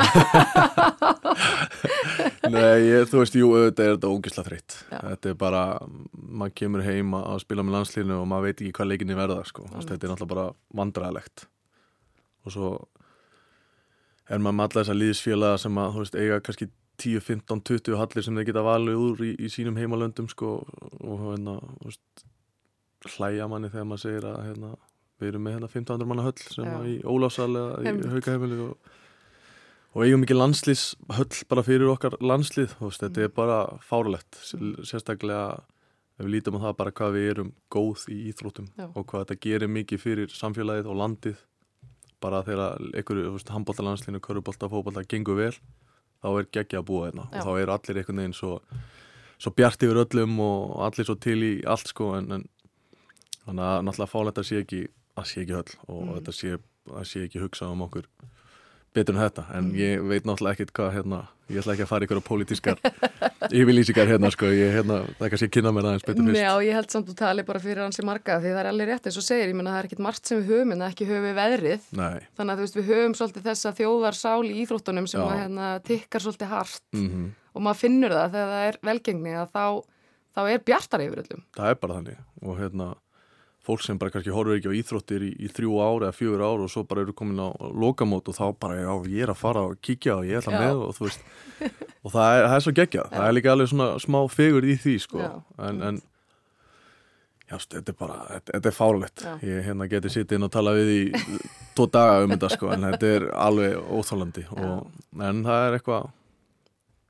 Nei, 2.50 2.78
ég, 2.88 3.06
þú 3.10 3.16
veist, 3.22 3.36
jú, 3.38 3.46
auðvitað 3.54 3.86
er 3.86 3.94
þetta 3.94 4.10
ógisla 4.10 4.42
þreytt. 4.46 4.70
Þetta 4.90 5.26
er 5.30 5.36
bara, 5.38 5.62
maður 6.12 6.56
kemur 6.60 6.82
heim 6.86 7.08
að 7.20 7.42
spila 7.44 7.66
með 7.66 7.76
landslínu 7.78 8.14
og 8.18 8.26
maður 8.30 8.46
veit 8.48 8.58
ekki 8.58 8.74
hvað 8.80 8.90
leikinni 8.90 9.18
verða 9.18 9.40
sko. 9.48 9.62
Þetta 9.76 9.96
er 9.96 10.12
náttúrulega 10.12 10.34
bara 10.34 10.46
vandræðalegt 10.80 11.36
og 12.40 12.50
svo 12.54 12.68
er 14.30 14.40
maður 14.40 14.56
með 14.56 14.66
alla 14.66 14.80
þessa 14.80 14.96
líðisfélaga 14.96 15.60
sem 15.60 15.80
að, 15.80 15.94
þú 15.94 16.04
veist, 16.04 16.18
eiga 16.20 16.42
kannski 16.46 16.68
10, 17.00 17.22
15, 17.24 17.62
20 17.70 17.98
hallir 18.00 18.26
sem 18.26 18.38
þeir 18.38 18.48
geta 18.50 18.64
valið 18.64 19.00
úr 19.00 19.24
í, 19.24 19.30
í 19.40 19.48
sínum 19.52 19.78
heimalöndum 19.80 20.28
sko, 20.30 20.58
og 21.00 21.24
hérna, 21.24 21.56
þú 21.80 21.90
veist, 21.90 22.24
hlæja 23.16 23.48
manni 23.50 23.70
þegar 23.72 23.88
maður 23.88 24.04
segir 24.04 24.28
að 24.28 24.40
hérna, 24.48 24.72
við 25.20 25.32
erum 25.32 25.46
með 25.46 25.56
hérna 25.56 25.70
1500 25.70 26.10
manna 26.10 26.26
höll 26.26 26.40
sem 26.44 26.68
Já. 26.68 26.78
í 26.86 26.94
Ólafsal 27.04 27.50
eða 27.50 27.82
í 27.82 27.90
Einmitt. 27.90 28.08
Haukaheimili 28.14 28.60
og, 28.64 28.94
og 29.94 30.06
eigum 30.06 30.24
ekki 30.26 30.38
landslís 30.38 30.84
höll 31.18 31.42
bara 31.50 31.66
fyrir 31.66 31.92
okkar 31.92 32.16
landslið 32.20 32.72
þú 32.78 32.88
veist, 32.88 33.04
þetta 33.04 33.26
er 33.26 33.34
bara 33.36 33.58
fárlegt 33.84 34.40
sérstaklega 34.44 35.44
ef 36.20 36.26
við 36.26 36.34
lítum 36.34 36.58
á 36.60 36.64
það 36.68 36.78
bara 36.80 36.94
hvað 36.96 37.14
við 37.16 37.28
erum 37.34 37.52
góð 37.72 38.06
í 38.12 38.18
íþróttum 38.30 38.68
Já. 38.76 38.88
og 38.90 39.06
hvað 39.08 39.24
þetta 39.24 39.40
gerir 39.46 39.72
mikið 39.72 40.02
fyrir 40.02 40.34
samfélagið 40.36 40.90
og 40.92 41.00
landið 41.00 41.44
bara 42.20 42.42
þegar 42.44 42.82
einhverju 42.92 43.38
handbólta 43.48 43.84
landslínu, 43.84 44.20
körubólta, 44.20 44.68
fótbólta 44.68 45.06
gengur 45.08 45.38
vel 45.38 45.54
þá 46.20 46.28
er 46.34 46.48
geggja 46.52 46.80
að 46.82 46.88
búa 46.90 47.08
hérna 47.08 47.26
og 47.30 47.44
þá 47.46 47.50
eru 47.62 47.74
allir 47.74 48.00
einhvern 48.02 48.22
veginn 48.22 48.36
svo, 48.36 48.58
svo 49.40 49.52
bjart 49.56 49.84
yfir 49.86 50.02
öllum 50.02 50.36
og 50.44 50.80
allir 50.84 51.08
svo 51.08 51.16
til 51.16 51.38
í 51.46 51.52
allt 51.64 51.92
sko 51.92 52.12
en, 52.18 52.28
en 52.36 52.44
þannig 53.46 53.66
að 53.66 53.84
náttúrulega 53.86 54.12
fálegt 54.12 54.42
að 54.42 54.48
sé 54.50 54.60
ekki 54.60 54.82
að 55.20 55.30
sé 55.32 55.44
ekki 55.44 55.56
höll 55.58 55.72
og 55.88 56.02
Mm. 56.04 56.12
þetta 56.18 56.32
sé, 56.40 56.58
að 56.90 57.04
sé 57.12 57.24
ekki 57.28 57.42
hugsað 57.44 57.72
um 57.76 57.82
okkur 57.86 58.06
betur 58.94 59.14
en 59.14 59.20
þetta. 59.22 59.44
En 59.54 59.64
Mm. 59.70 59.76
ég 59.78 60.08
veit 60.08 60.24
náttúrulega 60.26 60.56
ekkit 60.58 60.72
hvað 60.74 60.92
hérna, 60.96 61.18
ég 61.50 61.60
ætla 61.62 61.74
ekki 61.76 61.84
að 61.86 61.90
fara 61.92 62.04
ykkur 62.06 62.18
á 62.18 62.24
pólitískar 62.26 62.78
yfirlýsingar 63.54 64.06
hérna 64.10 64.30
sko. 64.34 64.46
Ég, 64.50 64.72
hérna, 64.74 64.96
það 65.18 65.30
kannski 65.30 65.46
að 65.46 65.52
kynna 65.54 65.72
mér 65.76 65.86
aðeins 65.90 66.06
betur 66.08 66.26
fyrst. 66.26 66.40
Já, 66.42 66.52
ég 66.66 66.74
held 66.74 66.90
samt 66.90 67.06
þú 67.10 67.14
tali 67.20 67.42
bara 67.46 67.60
fyrir 67.62 67.82
hansi 67.84 68.02
marga 68.06 68.38
því 68.42 68.50
það 68.50 68.60
er 68.64 68.68
alveg 68.72 68.88
rétt 68.90 69.06
eins 69.06 69.18
og 69.20 69.26
segir, 69.26 69.48
ég 69.52 69.54
menna 69.54 69.70
það 69.76 69.78
er 69.84 69.88
ekkit 69.90 70.02
margt 70.06 70.26
sem 70.26 70.40
við 70.42 70.50
höfum 70.50 70.72
en 70.74 70.82
ekki 70.88 71.06
höfum 71.06 71.26
við 71.28 71.36
veðrið. 71.38 71.86
Nei, 72.00 72.18
þannig 72.38 72.50
að 72.52 72.58
þú 72.58 72.66
veist 72.66 72.78
við 72.80 72.90
höfum 72.90 73.14
svolítið 73.20 73.46
þessa 73.50 73.72
þjóðarsál 73.78 74.44
í 74.50 74.54
íþróttunum 74.64 75.06
sem 75.08 75.20
að, 75.22 75.38
hérna, 75.44 75.68
tikkar 75.86 76.20
svolítið 76.26 76.48
hart. 76.56 76.82
Mm 76.94 77.30
og 77.50 77.62
maður 77.66 77.80
finnur 77.82 78.12
það 78.14 78.28
þegar 78.30 78.50
það 78.54 78.66
er 78.70 78.76
velgengni 78.86 79.30
að 79.34 79.48
þá, 79.50 79.64
þá 80.36 80.40
er 80.52 80.58
fólk 83.66 83.82
sem 83.84 83.98
bara 84.00 84.12
kannski 84.14 84.32
horfur 84.32 84.56
ekki 84.56 84.72
á 84.72 84.78
íþróttir 84.78 85.24
í, 85.26 85.30
í 85.44 85.48
þrjú 85.52 85.78
ár 85.84 86.06
eða 86.06 86.16
fjögur 86.16 86.44
ár 86.44 86.62
og 86.64 86.70
svo 86.72 86.84
bara 86.88 87.04
eru 87.04 87.14
komin 87.16 87.42
á 87.44 87.48
lokamót 87.76 88.30
og 88.32 88.36
þá 88.36 88.44
bara, 88.60 88.78
já, 88.80 88.92
ég 89.12 89.24
er 89.26 89.32
að 89.34 89.40
fara 89.42 89.64
og 89.68 89.80
kíkja 89.84 90.16
og 90.16 90.28
ég 90.28 90.40
ætla 90.40 90.54
Já. 90.56 90.60
með 90.64 90.84
og 90.86 90.94
þú 90.96 91.08
veist 91.08 91.26
og 92.04 92.14
það 92.14 92.36
er, 92.36 92.46
það 92.46 92.54
er 92.56 92.64
svo 92.66 92.76
geggjað, 92.78 93.10
það 93.16 93.26
er 93.26 93.36
líka 93.36 93.52
alveg 93.52 93.72
svona 93.72 93.88
smá 94.00 94.20
fegur 94.32 94.64
í 94.64 94.76
því, 94.80 94.94
sko. 95.04 95.20
Já, 95.20 95.34
en, 95.68 95.82
en 95.90 96.00
já, 97.50 97.58
stu, 97.58 97.76
þetta 97.76 97.92
er 97.92 97.98
bara, 98.00 98.16
þetta, 98.30 98.54
þetta 98.54 98.70
er 98.70 98.78
fárlegt 98.78 99.26
ég 99.44 99.66
hérna 99.68 99.90
geti 99.90 100.14
sitt 100.16 100.32
inn 100.32 100.46
og 100.48 100.54
tala 100.54 100.72
við 100.78 100.94
í 100.94 101.02
tvo 101.76 101.88
daga 101.92 102.24
um 102.24 102.32
þetta, 102.32 102.52
sko, 102.56 102.72
en 102.76 102.88
þetta 102.88 103.12
er 103.18 103.28
alveg 103.44 103.76
óþálandi 103.98 104.46
og, 104.56 104.88
en 105.20 105.44
það 105.44 105.66
er 105.66 105.78
eitthvað 105.78 106.08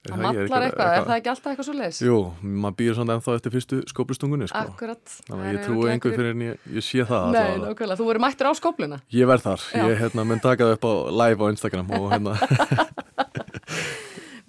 það 0.08 0.22
mallar 0.24 0.64
eitthvað, 0.64 0.92
er 0.94 1.04
það 1.04 1.14
ekki 1.18 1.30
alltaf 1.32 1.50
eitthvað 1.50 1.66
svo 1.68 1.74
leis? 1.76 1.98
Jú, 2.04 2.18
maður 2.40 2.76
býður 2.78 2.96
svona 2.98 3.16
ennþá 3.18 3.34
eftir 3.36 3.54
fyrstu 3.54 3.80
skóplustungunni, 3.90 4.48
sko 4.48 4.62
Akkurat 4.62 5.16
Þannig 5.26 5.44
að 5.44 5.52
ég 5.52 5.66
trúi 5.66 5.90
einhver 5.92 6.14
fyrir 6.16 6.32
en 6.32 6.44
ég, 6.46 6.62
ég 6.78 6.86
sé 6.86 7.04
það 7.08 7.34
Nei, 7.34 7.50
nákvæmlega, 7.60 7.98
þú 8.00 8.06
verður 8.08 8.24
mættur 8.24 8.48
á 8.48 8.52
skópluna 8.56 9.00
Ég 9.12 9.28
verð 9.28 9.44
þar, 9.44 9.66
Já. 9.76 9.84
ég 9.90 10.00
hérna, 10.00 10.24
menn 10.30 10.40
taka 10.40 10.70
það 10.70 10.76
upp 10.78 10.88
á 10.88 10.92
live 11.20 11.44
á 11.44 11.46
Instagram 11.52 11.92
og 11.98 12.08
hérna 12.14 12.36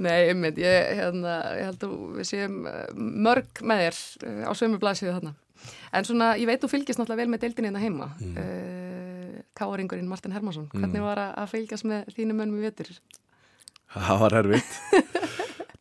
Nei, 0.01 0.31
einmitt, 0.31 0.57
ég, 0.57 0.87
hérna, 0.97 1.35
ég 1.59 1.67
held 1.69 1.83
að 1.85 1.95
við 2.17 2.29
séum 2.31 2.61
eh, 2.69 2.85
mörg 2.95 3.61
með 3.61 3.83
þér 3.83 3.99
eh, 4.31 4.43
á 4.49 4.51
sömu 4.57 4.79
blæsið 4.81 5.11
þarna. 5.11 5.35
En 5.93 6.07
svona, 6.07 6.31
ég 6.41 6.49
veit 6.49 6.63
þú 6.63 6.71
fylgist 6.71 6.97
náttúrulega 6.97 7.21
vel 7.21 7.33
með 7.35 7.43
deildinni 7.43 7.69
hérna 7.69 7.83
heima. 7.83 8.07
Mm. 8.17 8.33
Uh, 8.33 9.43
Káringurinn 9.57 10.09
Martin 10.09 10.33
Hermansson, 10.33 10.71
hvernig 10.73 11.05
var 11.05 11.21
að, 11.27 11.51
fylgjast 11.51 11.85
með 11.85 12.09
þínu 12.15 12.33
mönnum 12.33 12.63
í 12.63 12.65
vetur? 12.65 12.89
það 13.91 14.21
var 14.21 14.37
erfitt 14.39 14.75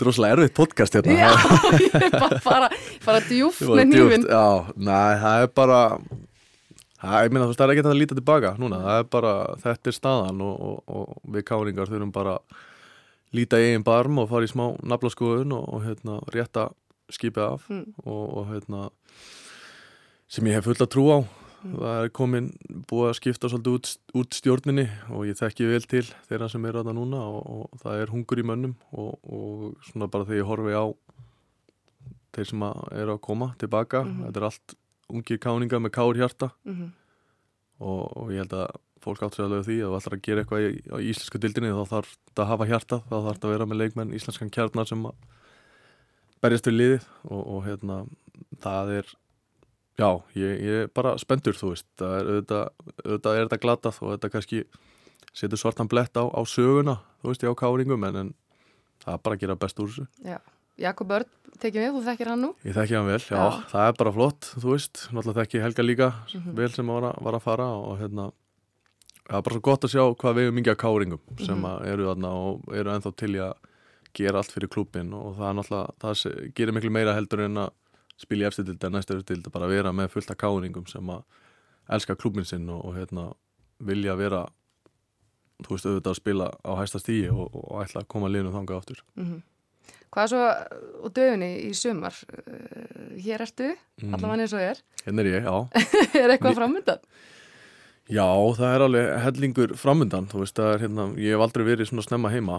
Þetta 0.01 0.07
er 0.07 0.09
rosalega 0.09 0.37
erfitt 0.39 0.55
podcast 0.57 0.95
hérna 0.97 1.13
Já, 1.13 1.31
ég 1.85 1.97
er 2.01 2.15
bara 2.15 2.37
að 2.39 2.45
fara, 2.47 2.69
fara 3.05 3.21
djúft 3.29 3.61
með 3.69 3.91
nýfin. 3.93 4.23
Já, 4.31 4.45
næ, 4.81 5.01
það 5.21 5.43
er 5.45 5.51
bara 5.61 5.81
það, 7.01 7.19
ég 7.27 7.35
meina 7.35 7.45
þú 7.45 7.51
veist, 7.51 7.61
það 7.61 7.67
er 7.67 7.73
ekki 7.75 7.83
hægt 7.83 7.91
að 7.93 7.99
líta 8.01 8.17
tilbaka 8.19 8.53
núna, 8.61 8.81
það 8.87 8.99
er 9.03 9.07
bara, 9.13 9.35
þetta 9.67 9.93
er 9.93 9.97
staðan 9.99 10.41
og, 10.47 10.57
og, 10.71 10.97
og 10.97 11.35
við 11.37 11.45
káringar 11.53 11.93
þurfum 11.93 12.15
bara 12.17 12.39
líta 13.37 13.61
í 13.61 13.69
eigin 13.71 13.85
barm 13.87 14.23
og 14.25 14.31
fara 14.33 14.49
í 14.49 14.51
smá 14.51 14.65
naflaskoðun 14.91 15.53
og, 15.59 15.69
og 15.77 15.85
hérna, 15.87 16.17
rétta 16.35 16.71
skipið 17.13 17.45
af 17.51 17.69
Mm. 17.71 17.85
og, 18.07 18.25
og 18.41 18.49
hérna 18.55 18.89
sem 20.31 20.47
ég 20.49 20.57
hef 20.61 20.65
full 20.71 20.81
að 20.81 20.91
trú 20.97 21.05
á 21.13 21.19
það 21.61 21.99
er 22.05 22.11
komin, 22.17 22.47
búið 22.89 23.09
að 23.11 23.17
skipta 23.19 23.49
svolítið 23.53 23.75
út, 23.77 23.91
út 24.21 24.37
stjórninni 24.39 24.87
og 25.13 25.27
ég 25.29 25.37
þekki 25.39 25.67
vel 25.69 25.83
til 25.91 26.03
þeirra 26.29 26.49
sem 26.53 26.65
eru 26.65 26.81
þarna 26.81 26.95
núna 26.97 27.21
og, 27.29 27.41
og 27.71 27.81
það 27.83 28.01
er 28.05 28.13
hungur 28.15 28.41
í 28.41 28.47
mönnum 28.49 28.75
og, 28.93 29.11
og 29.29 29.75
svona 29.91 30.09
bara 30.11 30.25
þegar 30.29 30.41
ég 30.41 30.49
horfi 30.49 30.73
á 30.77 30.85
þeir 32.37 32.47
sem 32.53 32.63
eru 32.63 33.17
að 33.17 33.21
koma 33.27 33.51
tilbaka, 33.61 34.05
Mhm. 34.07 34.23
þetta 34.29 34.41
er 34.41 34.47
allt 34.49 34.77
ungir 35.11 35.39
káningar 35.43 35.81
með 35.83 35.91
kár 35.97 36.15
hjarta 36.17 36.51
Mm 36.65 36.93
og, 37.81 38.13
og 38.17 38.29
ég 38.31 38.43
held 38.45 38.53
að 38.53 38.75
fólk 39.01 39.23
átt 39.25 39.35
sér 39.39 39.47
alveg 39.47 39.63
á 39.65 39.69
því 39.69 39.77
að 39.81 39.89
þú 39.89 39.97
ætlar 39.97 40.15
að 40.19 40.23
gera 40.27 40.43
eitthvað 40.45 40.65
í, 40.67 40.73
í 41.01 41.09
íslensku 41.11 41.39
dildinni 41.41 41.71
þá 41.73 41.85
þarf 41.89 42.11
þetta 42.29 42.43
að 42.45 42.51
hafa 42.51 42.67
hjarta, 42.69 42.99
þá 43.09 43.15
þarf 43.17 43.29
þetta 43.39 43.49
að 43.49 43.55
vera 43.55 43.67
með 43.71 43.79
leikmenn 43.81 44.13
íslenskan 44.19 44.51
kjarnar 44.53 44.87
sem 44.91 45.07
berjast 46.45 46.69
við 46.69 46.77
liðið 46.77 47.07
og, 47.25 47.41
og 47.55 47.65
hérna 47.65 47.97
það 48.61 48.93
er 48.99 49.09
já, 49.99 50.11
ég, 50.35 50.61
ég 50.61 50.83
er 50.85 50.89
bara 50.95 51.17
spendur 51.19 51.53
þú 51.59 51.73
veist, 51.75 51.87
það 51.99 52.15
er 52.21 52.31
auðvitað, 52.31 52.69
auðvitað 53.05 53.37
er 53.37 53.45
þetta 53.49 53.61
glatað 53.65 53.99
og 54.03 54.13
þetta 54.15 54.31
kannski 54.31 54.65
setur 55.35 55.59
svartan 55.61 55.89
blett 55.89 56.17
á, 56.17 56.25
á 56.27 56.41
söguna 56.47 56.99
þú 57.23 57.29
veist, 57.33 57.43
já, 57.43 57.53
káringum 57.55 58.05
en, 58.09 58.17
en 58.17 58.35
það 59.05 59.15
er 59.15 59.23
bara 59.25 59.37
að 59.37 59.41
gera 59.41 59.57
best 59.57 59.79
úr 59.81 59.89
þessu 59.93 60.07
Já, 60.25 60.39
Jakob 60.81 61.11
Örd, 61.13 61.29
tekið 61.61 61.83
við, 61.85 61.93
þú 61.99 62.03
þekkir 62.07 62.29
hann 62.33 62.41
nú? 62.47 62.55
Ég 62.65 62.75
þekki 62.75 62.97
hann 62.97 63.07
vel, 63.11 63.21
já, 63.21 63.37
Já. 63.37 63.65
það 63.69 63.89
er 63.91 63.97
bara 64.01 64.13
flott, 64.17 64.51
þú 64.57 64.69
veist, 64.73 65.03
náttúrulega 65.13 65.41
þekki 65.45 65.61
Helga 65.67 65.83
líka 65.85 66.09
Mhm. 66.35 66.55
vel 66.57 66.71
sem 66.73 66.87
var 66.87 67.03
að, 67.11 67.23
var 67.23 67.35
að 67.35 67.43
fara 67.45 67.67
og 67.77 67.99
hérna, 68.01 68.31
það 69.29 69.37
er 69.39 69.43
bara 69.43 69.55
svo 69.59 69.61
gott 69.69 69.85
að 69.85 69.93
sjá 69.93 70.05
hvað 70.17 70.35
við 70.39 70.47
erum 70.49 70.57
mikið 70.61 70.73
af 70.73 70.79
káringum 70.79 71.21
sem 71.45 71.59
Mhm. 71.61 71.67
að 71.69 71.87
eru 71.93 72.07
þarna 72.09 72.31
og 72.33 72.75
eru 72.75 72.91
ennþá 72.91 73.13
til 73.17 73.33
í 73.37 73.39
að 73.45 73.55
gera 74.15 74.39
allt 74.41 74.51
fyrir 74.57 74.69
klúbbin 74.73 75.13
og 75.15 75.37
það 75.37 75.51
er 75.51 75.55
náttúrulega, 75.61 75.95
það 76.01 76.55
gerir 76.55 76.73
miklu 76.75 76.91
meira 76.91 77.15
heldur 77.15 77.45
en 77.45 77.55
að 77.57 77.71
spila 78.21 78.45
í 78.47 78.49
efstidild 78.51 78.85
en 78.85 78.93
næstu 78.99 79.17
efstidild 79.17 79.49
að 79.49 79.55
bara 79.57 79.69
vera 79.71 79.93
með 79.97 80.13
fullt 80.15 80.31
af 80.35 80.39
káringum 80.41 80.87
sem 80.91 81.13
að 81.13 81.23
elska 81.97 82.17
klúbbin 82.21 82.47
sinn 82.47 82.69
og, 82.71 82.85
og 82.87 82.97
hérna, 83.01 83.31
vilja 83.83 84.15
vera, 84.21 84.45
þú 85.65 85.75
veist, 85.77 85.87
auðvitað 85.89 86.13
að 86.13 86.19
spila 86.21 86.51
á 86.63 86.71
hæsta 86.79 87.01
stíi 87.03 87.31
og, 87.33 87.49
og 87.57 87.81
ætla 87.85 88.03
að 88.05 88.11
koma 88.13 88.29
liðnum 88.33 88.57
þangað 88.59 88.83
aftur. 88.83 89.05
Mm 89.19 89.41
Hvað 90.11 90.25
er 90.25 90.31
svo 90.33 90.39
á 90.43 91.09
döfunni 91.15 91.49
í 91.69 91.73
sumar? 91.79 92.17
Uh, 92.35 93.13
hér 93.23 93.45
ertu, 93.45 93.69
Mhm. 94.03 94.15
allavega 94.17 94.43
eins 94.43 94.55
og 94.59 94.61
er. 94.65 94.81
Hérna 95.05 95.23
er 95.23 95.29
ég, 95.31 95.45
já. 95.47 95.55
er 96.19 96.33
eitthvað 96.35 96.57
framöndan? 96.59 96.99
Já, 98.11 98.27
það 98.59 98.75
er 98.75 98.85
alveg 98.89 99.11
hellingur 99.23 99.75
framundan, 99.79 100.27
þú 100.27 100.41
veist, 100.43 100.59
er 100.59 100.83
hérna, 100.83 101.05
ég 101.15 101.31
hef 101.37 101.45
aldrei 101.47 101.63
verið 101.69 101.91
svona 101.93 102.03
snemma 102.03 102.33
heima, 102.35 102.57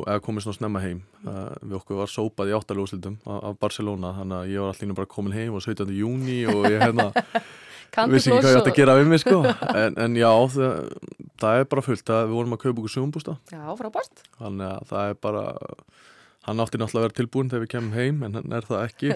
eða 0.00 0.20
komið 0.24 0.44
svona 0.46 0.56
snemma 0.56 0.80
heim, 0.82 1.02
það, 1.24 1.48
við 1.62 1.74
okkur 1.78 1.98
var 2.00 2.10
sópað 2.10 2.50
í 2.50 2.54
áttaljóðsildum 2.56 3.16
af 3.36 3.58
Barcelona, 3.60 4.12
þannig 4.16 4.36
að 4.38 4.52
ég 4.52 4.64
var 4.64 4.72
allir 4.72 4.94
bara 4.98 5.10
komin 5.12 5.34
heim 5.36 5.58
og 5.58 5.64
17. 5.64 5.92
júni 5.98 6.36
og 6.48 6.64
ég 6.70 6.78
hérna, 6.80 7.06
vissi 8.12 8.32
ekki 8.32 8.38
hvað 8.40 8.54
ég 8.54 8.60
ætti 8.62 8.72
að 8.72 8.78
gera 8.80 8.96
við 8.98 9.10
mig, 9.12 9.20
sko, 9.22 9.40
en, 9.82 9.98
en 10.06 10.16
já, 10.16 10.30
það, 10.54 10.78
það 11.44 11.58
er 11.60 11.68
bara 11.74 11.84
fullt, 11.88 12.04
það, 12.08 12.22
við 12.30 12.38
vorum 12.40 12.56
að 12.56 12.62
kaupa 12.64 12.82
okkur 12.82 12.94
sjónbústa, 12.96 13.36
Já, 13.52 13.62
frábært. 13.82 14.24
þannig 14.40 14.68
að 14.70 14.88
það 14.94 15.12
er 15.12 15.18
bara, 15.28 15.44
hann 16.48 16.64
átti 16.64 16.80
náttúrulega 16.80 17.02
að 17.02 17.08
vera 17.10 17.18
tilbúin 17.20 17.52
þegar 17.52 17.66
við 17.66 17.72
kemum 17.76 17.92
heim, 17.98 18.22
en 18.26 18.40
hann 18.40 18.56
er 18.56 18.70
það 18.70 18.86
ekki, 18.88 19.12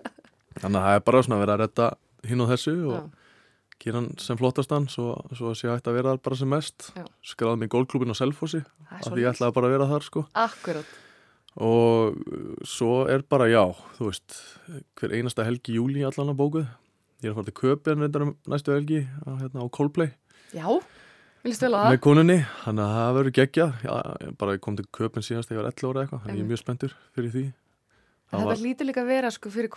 þannig 0.62 0.80
að 0.80 0.88
það 0.88 0.96
er 0.96 1.04
bara 1.10 1.22
svona 1.28 1.38
að 1.40 1.44
vera 1.44 1.58
að 1.58 1.62
redda 1.66 1.90
hinn 2.24 2.40
og 2.46 2.50
þessu 2.54 2.74
og 2.88 2.96
Já. 2.96 3.04
Gera 3.84 4.00
hann 4.00 4.10
sem 4.22 4.38
flottastan 4.40 4.86
svo, 4.92 5.14
svo 5.36 5.52
sé 5.56 5.68
hægt 5.68 5.88
að 5.90 5.98
vera 5.98 6.14
þar 6.14 6.22
bara 6.24 6.38
sem 6.40 6.50
mest. 6.50 6.90
Já. 6.96 7.04
skráði 7.24 7.60
mig 7.60 7.68
í 7.70 7.74
gólklubin 7.74 8.14
á 8.14 8.16
Selfossi 8.16 8.62
Það 8.64 9.00
af 9.00 9.10
því 9.10 9.24
ég 9.24 9.30
ætlaði 9.32 9.56
bara 9.58 9.68
að 9.68 9.74
vera 9.74 9.88
þar 9.90 10.06
sko. 10.06 10.24
Akkurát. 10.44 10.94
og 11.54 12.16
uh, 12.16 12.54
svo 12.66 13.04
er 13.12 13.22
bara 13.30 13.46
já 13.50 13.62
þú 13.98 14.08
veist, 14.08 14.40
hver 14.98 15.14
einasta 15.14 15.46
helgi 15.46 15.76
júli 15.76 16.04
allan 16.06 16.32
að 16.32 16.40
bókuð. 16.40 16.66
Ég 17.22 17.30
er 17.30 17.34
að 17.34 17.38
fara 17.40 17.50
til 17.50 17.56
reyndar 18.04 18.26
um 18.26 18.34
næstu 18.50 18.74
helgi 18.74 19.04
á, 19.04 19.30
hérna, 19.40 19.64
á 19.64 19.66
Coldplay. 19.72 20.10
Já, 20.54 20.66
að 21.44 21.92
með 21.92 22.00
konunni, 22.04 22.38
þannig 22.64 22.84
að 22.84 22.96
það 22.96 23.18
verður 23.18 23.36
geggjað. 23.38 23.76
Já, 23.84 23.92
ég 24.24 24.34
bara 24.40 24.56
ég 24.56 24.64
kom 24.64 24.76
til 24.80 24.86
Köpen 24.96 25.24
síðast 25.24 25.50
þegar 25.50 25.60
ég 25.60 25.62
var 25.62 25.70
11 25.72 25.90
ára 25.92 26.04
eitthvað, 26.04 26.24
þannig 26.24 26.34
að 26.34 26.40
ég 26.40 26.44
er 26.44 26.50
mjög 26.50 26.62
spenntur 26.62 26.96
fyrir 27.16 27.32
því. 27.34 27.44
Þetta 28.24 28.42
það 28.42 28.50
var, 28.50 28.60
hlýtur 28.64 28.88
líka 28.88 29.02
að 29.04 29.10
vera 29.12 29.32
sko 29.34 29.52
fyrir 29.54 29.70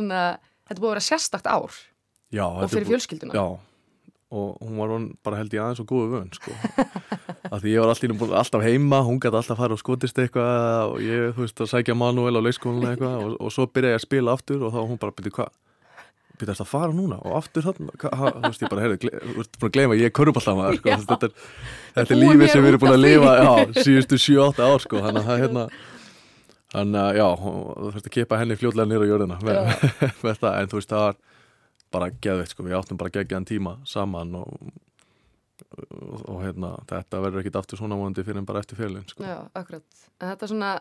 svona, 0.00 0.22
þetta 0.68 0.82
búið 0.82 0.90
að 0.90 0.94
vera 0.94 1.06
sérstakt 1.08 1.48
ár 1.48 1.80
já, 2.32 2.44
og 2.48 2.62
er 2.64 2.72
fyrir 2.72 2.88
fjölskylduna. 2.92 3.36
Já, 3.36 3.46
og 4.32 4.62
hún 4.64 4.78
var 4.80 4.92
bara 5.28 5.40
held 5.42 5.52
ég 5.52 5.60
aðeins 5.60 5.82
og 5.82 5.88
góðu 5.92 6.12
vön 6.14 6.30
sko. 6.32 6.54
að 7.52 7.58
því 7.66 7.72
ég 7.74 7.82
var 7.84 7.90
alltaf, 7.92 8.22
alltaf 8.42 8.62
heima 8.64 9.02
hún 9.04 9.18
gæti 9.20 9.36
alltaf 9.36 9.56
að 9.58 9.60
fara 9.64 9.76
og 9.76 9.82
skotist 9.82 10.22
eitthvað 10.22 10.94
og 10.94 11.02
ég, 11.04 11.34
þú 11.36 11.44
veist, 11.44 11.60
að 11.60 11.72
sækja 11.74 11.96
Manuel 12.00 12.40
á 12.40 12.42
leikskólinu 12.46 12.88
eitthvað 12.94 13.18
og, 13.26 13.34
og 13.44 13.52
svo 13.52 13.66
byrja 13.68 13.92
ég 13.92 14.00
að 14.00 14.06
spila 14.06 14.32
aftur 14.38 14.64
og 14.64 14.72
þá 14.72 14.80
hún 14.88 15.00
bara, 15.02 15.12
byrja, 15.18 15.34
hvað? 15.36 15.52
Þetta 16.42 16.54
að 16.64 16.70
fara 16.72 16.94
núna 16.96 17.20
og 17.22 17.34
aftur 17.38 17.62
þarna? 17.62 17.92
Hva- 18.02 18.10
ha- 18.18 18.30
þú 18.34 18.48
veist, 18.48 18.62
ég 18.64 18.70
bara, 18.72 18.86
gle- 18.98 19.18
þú 19.20 19.34
veist, 19.36 19.58
búin 19.60 19.68
að 19.68 19.74
gleyma 19.76 19.98
ég 20.00 20.08
er 20.08 20.14
köruballamaður, 20.16 20.78
sko, 20.80 20.96
þetta 21.12 21.28
er 21.28 21.34
þetta 22.00 22.14
er 22.16 22.18
lífið 22.18 22.48
sem 22.50 22.64
við 22.64 22.70
erum 22.72 22.82
búin 22.82 22.94
að 22.96 23.02
lifa 23.04 23.34
já, 23.36 23.52
síðustu 23.84 24.18
7-8 24.24 24.64
ár, 24.66 24.82
sko 24.82 25.02
þannig 25.04 25.20
að 25.22 25.28
það, 25.28 25.42
hérna 25.44 25.66
þannig 26.72 26.98
að, 27.04 27.20
já, 27.20 27.26
þú 27.44 27.52
þurfti 27.92 28.10
að 28.10 28.16
kipa 28.16 28.40
henni 28.40 28.56
fljótlega 28.58 28.88
nýra 28.90 29.06
á 29.06 29.10
jörðina 29.12 29.38
með, 29.44 29.86
með 30.24 30.40
það, 30.42 30.56
en 30.64 30.72
þú 30.72 30.80
veist, 30.80 30.90
það 30.96 31.04
var 31.06 31.20
bara 31.92 32.10
geðveitt 32.24 32.54
sko, 32.54 32.66
við 32.66 32.78
áttum 32.78 33.00
bara 33.00 33.12
geggjaðan 33.14 33.48
tíma 33.48 33.76
saman 33.88 34.34
og, 34.40 34.52
og, 35.72 36.18
og 36.28 36.42
hérna, 36.42 36.74
þetta 36.90 37.22
verður 37.24 37.44
ekkit 37.44 37.58
aftur 37.62 37.80
svona 37.80 37.98
vonandi 38.00 38.24
fyrir 38.26 38.42
en 38.42 38.48
bara 38.48 38.62
eftir 38.64 38.80
fyrirlin 38.80 39.08
sko. 39.10 39.24
Já, 39.26 39.38
akkurat. 39.58 40.04
En 40.20 40.32
þetta 40.32 40.46
er 40.48 40.52
svona, 40.54 40.72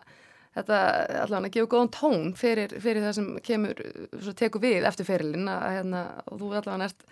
þetta 0.58 0.80
allavega 1.26 1.56
gefa 1.58 1.71
góðan 1.76 1.93
tón 1.97 2.32
fyrir, 2.39 2.78
fyrir 2.84 3.06
það 3.08 3.17
sem 3.19 3.30
kemur, 3.45 3.84
svo 4.17 4.36
tekur 4.38 4.63
við 4.63 4.88
eftir 4.89 5.08
fyrirlin 5.08 5.52
að 5.52 5.67
hérna, 5.78 6.06
og 6.28 6.41
þú 6.41 6.56
allavega 6.62 6.89
ert 6.91 7.06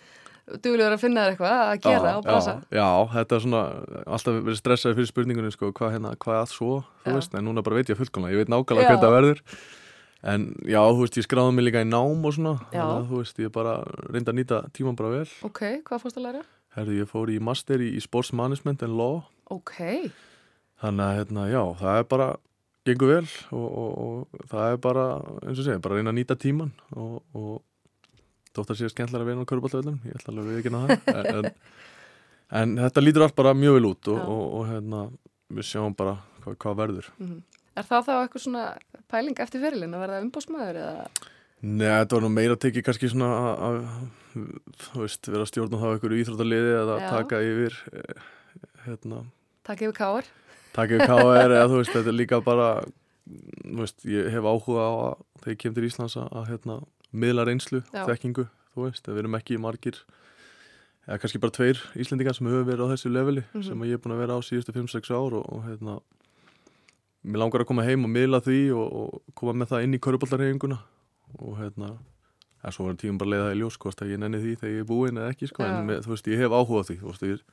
duglegur 0.64 0.96
að 0.96 1.02
finna 1.04 1.24
þér 1.24 1.34
eitthvað 1.34 1.60
að 1.60 1.82
gera 1.84 2.12
og 2.18 2.24
brasa. 2.26 2.54
já, 2.72 2.80
já, 2.80 2.88
þetta 3.12 3.36
er 3.36 3.42
svona 3.44 3.60
alltaf 4.16 4.38
verið 4.40 4.58
stressaði 4.58 4.96
fyrir 4.98 5.10
spurningunni 5.10 5.52
sko, 5.54 5.70
hvað 5.76 5.92
hérna, 5.94 6.14
hvað 6.24 6.40
að 6.40 6.48
svo, 6.54 6.70
þú 7.04 7.12
Já. 7.12 7.16
veist 7.18 7.36
en 7.38 7.46
núna 7.46 7.62
bara 7.66 7.78
veit 7.78 7.92
ég 7.92 8.00
fullkomlega, 8.00 8.34
ég 8.34 8.42
veit 8.42 8.50
nákvæmlega 8.50 8.88
Já. 8.88 8.90
hvernig 8.90 9.04
það 9.04 9.16
verður 9.16 9.42
en 10.22 10.46
já, 10.68 10.80
þú 10.84 11.00
veist, 11.04 11.16
ég 11.20 11.26
skráði 11.26 11.54
mig 11.56 11.64
líka 11.68 11.82
í 11.84 11.88
nám 11.88 12.24
og 12.28 12.34
svona, 12.36 12.56
að 12.76 13.06
þú 13.08 13.20
veist, 13.22 13.38
ég 13.40 13.52
bara 13.54 13.78
reyndi 14.10 14.32
að 14.32 14.38
nýta 14.40 14.58
tíman 14.76 14.98
bara 14.98 15.14
vel 15.14 15.28
Ok, 15.48 15.62
hvað 15.86 16.02
fórst 16.04 16.18
að 16.20 16.26
læra? 16.28 16.42
Herðu, 16.76 16.98
ég 17.00 17.08
fór 17.10 17.32
í 17.32 17.38
master 17.42 17.80
í, 17.82 17.88
í 17.96 18.02
sports 18.04 18.32
management 18.36 18.84
and 18.86 18.94
law 18.98 19.22
Ok, 19.50 19.76
Þannig 20.80 21.04
að 21.04 21.16
hérna, 21.18 21.48
já, 21.50 21.62
það 21.80 21.98
er 22.00 22.06
bara 22.08 22.28
gengur 22.88 23.10
vel 23.12 23.26
og, 23.52 23.66
og, 23.66 23.90
og 24.04 24.46
það 24.48 24.70
er 24.74 24.78
bara, 24.80 25.02
eins 25.44 25.58
og 25.60 25.66
segja, 25.66 25.82
bara 25.84 25.98
reyna 25.98 26.12
að 26.14 26.18
nýta 26.20 26.36
tíman 26.40 26.70
og, 26.96 27.18
og 27.36 27.58
þótt 28.56 28.72
að 28.72 28.80
sé 28.80 28.88
skemmtilega 28.90 29.26
að 29.26 29.28
vera 29.30 29.44
á 29.44 29.50
köruboltavöldum, 29.50 29.98
ég 30.08 30.16
ætla 30.16 30.32
alveg 30.32 30.46
að 30.46 30.50
við 30.50 30.60
ekki 30.62 30.72
það 30.76 30.94
en, 31.20 31.28
en, 31.34 31.50
en 32.62 32.72
þetta 32.86 33.04
lítur 33.04 33.26
allt 33.26 33.36
bara 33.38 33.52
mjög 33.56 33.76
vel 33.76 33.90
út 33.90 34.10
og, 34.14 34.20
Já. 34.22 34.24
og, 34.36 34.46
og 34.60 34.64
hérna, 34.70 35.02
við 35.58 35.68
sjáum 35.68 35.96
bara 35.98 36.16
hvað, 36.44 36.56
hvað 36.64 36.80
verður. 36.84 37.10
mhm. 37.20 37.40
Er 37.76 37.86
það 37.86 38.06
þá 38.08 38.12
eitthvað 38.20 38.44
svona 38.44 38.64
pæling 39.10 39.38
eftir 39.44 39.60
fyrirlin 39.62 39.94
að 39.94 40.02
verða 40.06 40.22
umbósmaður 40.24 40.80
eða? 40.84 41.04
Nei, 41.60 41.86
þetta 41.92 42.16
var 42.16 42.22
nú 42.24 42.30
meira 42.32 42.56
tekið 42.56 42.84
kannski 42.86 43.10
svona 43.12 43.28
að, 43.36 43.64
að 43.66 43.80
þú 44.80 45.02
veist, 45.04 45.28
vera 45.28 45.44
að 45.44 45.50
stjórna 45.50 45.80
þá 45.82 45.88
einhverju 45.94 46.20
íþróttaliði 46.22 46.70
eða 46.80 46.94
Já. 47.02 47.08
taka 47.10 47.40
yfir 47.44 47.76
eh, 47.92 48.22
hérna, 48.86 49.24
Takk 49.68 49.82
yfir 49.84 49.96
káar? 49.98 50.30
taka 50.72 50.96
yfir 50.96 51.10
KR 51.10 51.52
eða 51.58 51.66
þú 51.68 51.80
veist, 51.82 51.92
þetta 51.96 52.08
er 52.12 52.16
líka 52.16 52.40
bara 52.46 52.68
þú 53.66 53.82
veist, 53.82 54.06
ég 54.08 54.30
hef 54.32 54.46
áhuga 54.48 54.86
á 54.86 54.92
að 55.10 55.20
þegar 55.42 55.52
ég 55.54 55.60
kem 55.64 55.74
til 55.76 55.84
Íslands 55.90 56.16
að, 56.16 56.30
að 56.40 56.48
hérna, 56.54 56.78
miðla 57.12 57.44
reynslu, 57.50 57.82
Já. 57.92 58.04
þekkingu 58.08 58.46
þú 58.74 58.86
veist, 58.86 59.04
að 59.10 59.14
við 59.18 59.22
erum 59.24 59.36
ekki 59.40 59.58
margir 59.60 60.00
eða 61.10 61.18
kannski 61.22 61.40
bara 61.42 61.54
tveir 61.58 61.82
Íslendingar 62.00 62.36
sem 62.38 62.46
höfum 62.48 62.68
verið 62.70 62.86
á 62.88 62.92
þessu 62.94 63.10
leveli 63.12 63.44
Mhm. 63.52 63.62
sem 63.68 63.84
ég 63.88 63.98
er 63.98 64.02
búin 64.04 64.14
að 64.16 64.22
vera 64.24 64.38
á 64.38 64.40
síðustu 64.46 64.72
5-6 64.76 65.10
ár 65.12 65.36
og, 65.40 65.44
og 65.52 65.64
hérna 65.68 65.98
mér 67.22 67.42
langar 67.42 67.64
að 67.64 67.70
koma 67.70 67.84
heim 67.86 68.06
og 68.06 68.12
miðla 68.14 68.40
því 68.44 68.60
og, 68.76 68.86
og 69.00 69.34
koma 69.38 69.56
með 69.60 69.74
það 69.74 69.86
inn 69.86 69.96
í 69.96 70.02
köruboltarhefinguna 70.06 70.78
og 71.40 71.58
hérna 71.60 71.94
en 72.60 72.74
svo 72.74 72.86
verður 72.86 73.00
tíum 73.00 73.18
bara 73.20 73.28
að 73.28 73.34
leiða 73.34 73.48
það 73.48 73.54
í 73.54 73.60
ljós 73.60 73.78
hvort 73.80 74.02
að 74.04 74.12
ég 74.12 74.20
nenni 74.20 74.40
því 74.42 74.54
þegar 74.60 74.74
ég 74.74 74.82
er 74.82 74.88
búinn 74.88 75.20
eða 75.20 75.34
ekki 75.34 75.48
sko, 75.48 75.64
Já. 75.64 75.70
en 75.72 75.86
með, 75.88 76.02
þú 76.04 76.14
veist, 76.14 76.30
ég 76.30 76.42
hef 76.42 76.56
áhuga 76.56 76.86
því 76.88 76.96
veist, 77.04 77.26
ég, 77.28 77.44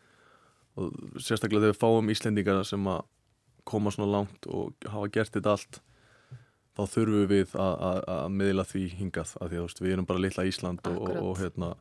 og 0.77 0.97
sérstaklega 1.15 1.63
þegar 1.63 1.75
við 1.75 1.82
fáum 1.84 2.12
Íslendingar 2.13 2.63
sem 2.67 2.89
að 2.91 3.06
koma 3.67 3.91
svona 3.93 4.12
langt 4.17 4.47
og 4.51 4.88
hafa 4.88 5.12
gert 5.15 5.36
þetta 5.36 5.56
allt 5.56 5.80
þá 6.77 6.84
þurfum 6.93 7.27
við 7.32 7.56
að, 7.58 8.01
miðla 8.38 8.65
því 8.67 8.84
hingað. 8.99 9.34
Að 9.41 9.53
því 9.53 9.62
að 9.63 9.82
við 9.84 9.95
erum 9.95 10.08
bara 10.10 10.21
litla 10.21 10.45
Ísland 10.47 10.89
og, 10.91 10.99
og 11.23 11.39
hérna 11.41 11.71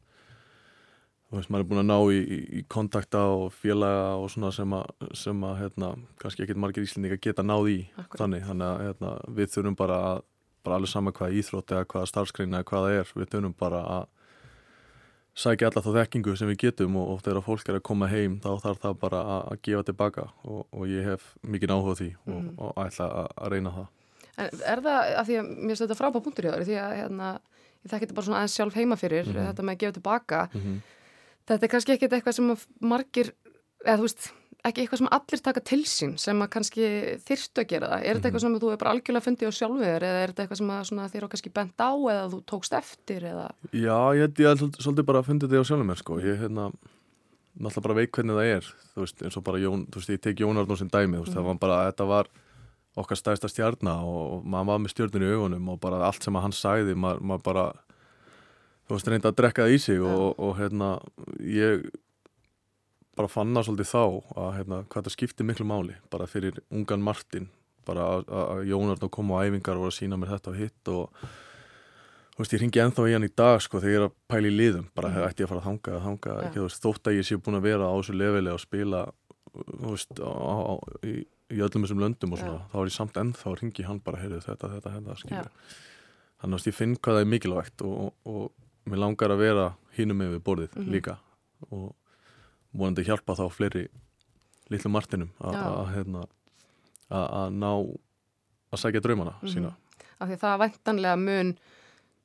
þú 1.30 1.36
veist, 1.40 1.50
maður 1.50 1.64
er 1.64 1.68
búin 1.70 1.82
að 1.82 1.88
ná 1.90 1.98
í, 2.14 2.18
í, 2.22 2.38
í 2.60 2.62
kontakta 2.70 3.22
og 3.34 3.48
félaga 3.52 4.14
og 4.22 4.28
svona 4.30 4.52
sem 4.54 4.72
að, 4.78 4.84
sem 5.18 5.44
að 5.48 5.56
hérna, 5.62 5.88
kannski 6.22 6.44
ekkert 6.46 6.60
margir 6.62 6.86
Íslendingar 6.86 7.18
geta 7.24 7.42
náð 7.42 7.70
í 7.72 7.78
Akkurat. 7.98 8.20
þannig, 8.22 8.44
þannig 8.46 8.66
að 8.70 8.84
hérna, 8.86 9.14
við 9.40 9.50
þurfum 9.56 9.76
bara 9.78 9.96
að 10.12 10.20
bara 10.66 10.76
alveg 10.80 10.90
sama 10.90 11.12
hvað 11.14 11.34
íþrótt 11.38 11.70
eða 11.76 11.86
hvaða 11.92 12.06
starfskreina 12.10 12.58
eða 12.60 12.66
hvað 12.70 12.86
það 12.86 12.94
er, 13.00 13.10
við 13.20 13.28
þurfum 13.34 13.52
bara 13.58 13.80
að 13.96 14.06
sækja 15.36 15.68
alla 15.68 15.82
þá 15.84 15.90
þekkingu 15.98 16.32
sem 16.40 16.48
við 16.48 16.56
getum 16.62 16.94
og, 16.96 17.10
og 17.12 17.20
þegar 17.26 17.44
fólk 17.44 17.68
er 17.68 17.76
að 17.78 17.84
koma 17.86 18.08
heim 18.08 18.38
þá 18.40 18.48
þarf 18.64 18.80
það 18.86 18.94
bara 19.02 19.20
að, 19.34 19.42
að 19.52 19.60
gefa 19.68 19.84
tilbaka 19.90 20.24
og, 20.48 20.62
og 20.72 20.86
ég 20.88 21.04
hef 21.10 21.26
mikið 21.44 21.74
áhuga 21.76 21.92
á 21.92 21.98
því 22.00 22.08
og, 22.16 22.32
Mhm. 22.36 22.48
og 22.66 22.80
ætla 22.86 23.08
að, 23.20 23.28
reyna 23.52 23.72
það. 23.76 23.86
En 24.36 24.50
er 24.72 24.82
það, 24.84 24.98
að 25.20 25.28
því 25.30 25.36
að 25.40 25.50
mér 25.52 25.70
finnst 25.72 25.82
þetta 25.84 25.98
frábæð 26.00 26.24
punktur 26.26 26.46
í 26.46 26.50
það, 26.52 26.64
því 26.70 26.78
að 26.80 26.96
hérna, 27.00 27.28
ég 27.84 27.92
þekki 27.92 28.08
þetta 31.46 31.54
Mhm. 31.54 31.54
mm 31.54 31.58
-hmm. 31.58 31.62
er 31.62 31.68
kannski 31.68 31.92
ekkit 31.92 32.12
eitthvað 32.12 32.32
sem 32.34 32.56
margir, 32.80 33.32
eða 33.84 33.96
þú 33.98 34.02
veist, 34.02 34.32
ekki 34.66 34.82
eitthvað 34.82 34.98
sem 34.98 35.08
allir 35.10 35.42
taka 35.42 35.60
til 35.60 35.82
sín 35.84 36.18
sem 36.18 36.42
að 36.42 36.48
kannski 36.50 36.86
þyrstu 37.22 37.62
að 37.62 37.68
gera 37.68 37.88
það. 37.88 38.04
Er 38.04 38.16
þetta 38.16 38.28
eitthvað 38.28 38.40
sem 38.40 38.58
þú 38.60 38.72
er 38.72 38.76
bara 38.76 38.90
algjörlega 38.90 39.26
fundið 39.26 39.48
á 39.48 39.58
sjálfur 39.58 40.02
eða 40.02 40.22
er 40.22 40.32
þetta 40.32 40.42
eitthvað 40.42 40.56
sem 40.56 40.98
þér 41.12 41.24
á 41.26 41.28
kannski 41.32 41.52
bent 41.54 41.76
á 41.78 41.90
eða 41.94 42.30
þú 42.32 42.40
tókst 42.44 42.72
eftir 42.72 43.22
eða? 43.22 43.50
Já, 43.72 43.98
ég 44.16 44.20
held 44.20 44.36
svolítið, 44.82 45.06
bara 45.06 45.18
að 45.20 45.26
fundi 45.26 45.46
þetta 45.46 45.62
á 45.62 45.68
sjálfum 45.70 45.86
mér 45.86 45.96
sko. 46.02 46.18
Ég 46.18 46.40
hérna, 46.40 46.72
náttúrulega 47.56 47.82
bara 47.82 47.94
veik 47.94 48.10
hvernig 48.12 48.36
það 48.36 48.50
er, 48.56 48.64
þú 48.94 49.00
veist, 49.04 49.22
eins 49.22 49.36
og 49.36 49.44
bara 49.44 49.58
Jón, 49.58 49.86
þú 49.86 50.00
veist, 50.00 50.10
ég 50.10 50.20
tek 50.20 50.40
Jón 50.40 50.58
Arnór 50.58 50.78
sem 50.78 50.90
dæmi, 50.90 51.16
þú 51.16 51.24
veist, 51.24 51.36
það 51.36 51.46
var 51.46 51.58
bara, 51.62 51.78
þetta 51.92 52.06
var 52.06 52.26
okkar 52.96 53.16
stæðsta 53.20 53.48
stjarna 53.52 53.94
og, 54.02 54.32
og 54.32 54.44
maður 54.44 54.66
var 54.66 54.78
með 54.78 54.92
stjörnir 54.94 55.22
í 55.26 55.32
augunum 55.36 55.68
og 55.68 55.80
bara 55.80 56.02
allt 56.06 56.24
sem 56.24 56.36
að 56.36 56.42
hann 56.46 56.56
sagði, 56.56 56.94
maður, 56.96 57.20
maður 57.20 57.42
bara, 57.42 57.64
þú 58.86 58.94
veist, 58.96 59.08
reyndi 59.10 59.28
að 59.30 59.36
drekka 59.40 59.64
það 59.66 59.74
í 59.74 59.78
sig 59.82 60.00
og, 60.00 60.34
og 60.38 60.56
hérna, 60.60 60.90
ég 61.42 61.88
bara 63.16 63.28
fann 63.32 63.54
það 63.56 63.64
svolítið 63.70 63.90
þá 63.90 64.02
að 64.36 64.50
hérna, 64.58 64.78
hvað 64.92 65.06
það 65.08 65.14
skipti 65.16 65.46
miklu 65.48 65.66
máli 65.66 65.94
bara 66.12 66.26
fyrir 66.30 66.58
ungan 66.70 67.02
Martin 67.02 67.48
bara 67.86 68.04
að- 68.20 68.64
Jónarn 68.68 69.08
kom 69.10 69.30
á 69.32 69.40
æfingar 69.46 69.76
og 69.78 69.86
var 69.86 69.92
að 69.94 69.98
sína 70.00 70.18
mér 70.20 70.34
þetta 70.36 70.50
og 70.52 70.56
hitt 70.60 70.88
og 70.92 71.10
þú 72.36 72.42
veist, 72.42 72.52
ég 72.52 72.60
ringi 72.60 72.80
ennþá 72.82 73.06
í 73.08 73.12
hann 73.16 73.24
í 73.24 73.32
dag 73.34 73.60
sko 73.64 73.80
þegar 73.80 73.92
ég 73.94 74.00
er 74.02 74.06
að 74.08 74.16
pæla 74.28 74.50
í 74.50 74.56
liðum 74.56 74.88
bara 74.94 75.08
Mhm. 75.08 75.22
ætti 75.30 75.40
ég 75.40 75.46
að 75.46 75.48
fara 75.48 75.60
að 75.60 75.68
þanga, 75.70 75.92
að 75.96 76.04
þanga 76.06 76.28
Já. 76.36 76.42
ekki, 76.46 76.58
þú 76.60 76.66
veist, 76.66 76.82
þótt 76.82 77.06
að 77.08 77.16
ég 77.16 77.24
sé 77.24 77.36
búin 77.40 77.56
að 77.56 77.62
vera 77.62 77.84
á 77.88 77.94
þessu 77.96 78.14
leveli 78.18 78.50
og 78.52 78.60
spila 78.60 79.00
þú 79.56 79.90
veist, 79.94 80.12
á, 80.20 80.28
á, 80.28 80.74
í, 81.06 81.24
í 81.56 81.58
öllum 81.64 81.82
þessum 81.86 82.02
löndum 82.04 82.32
og 82.32 82.38
svona, 82.38 82.58
Já. 82.60 82.68
þá 82.68 82.76
er 82.76 82.84
ég 82.90 82.92
samt 82.98 83.14
ennþá 83.16 83.46
að 83.48 83.58
ringi 83.62 83.84
hann 83.86 84.00
bara, 84.04 84.18
heyrðu 84.20 84.42
þetta, 84.44 84.68
þetta, 84.76 84.90
þetta, 85.00 85.16
skilur 85.16 85.48
Já. 85.48 85.50
þannig 86.42 86.60
að 86.60 86.66
ég 86.68 86.74
finn 86.76 86.96
hvað 87.00 87.14
það 87.16 87.20
er 87.24 87.32
mikilvægt 87.32 87.82
og, 87.86 87.96
og, 88.04 88.12
og 88.28 88.52
mér 88.86 88.98
langar 89.02 89.30
að 89.34 89.38
vera 89.42 89.66
hínum 89.96 90.18
með 90.20 90.34
við 90.36 90.42
borðið 90.46 90.76
Mhm. 90.76 90.90
líka 90.92 91.16
og 91.70 91.94
vonandi 92.76 93.04
hjálpa 93.04 93.34
þá 93.36 93.46
fleiri 93.52 93.88
litlu 94.70 94.90
Martinum 94.90 95.30
að 95.40 95.94
hérna, 95.94 96.26
að 97.10 97.26
að 97.40 97.50
ná 97.54 97.70
að 98.72 98.78
sækja 98.82 99.00
draumana 99.02 99.34
Mhm. 99.42 99.48
sína 99.54 99.74
af 100.20 100.28
því 100.28 100.36
það 100.38 100.60
væntanlega 100.64 101.16
mun 101.18 101.58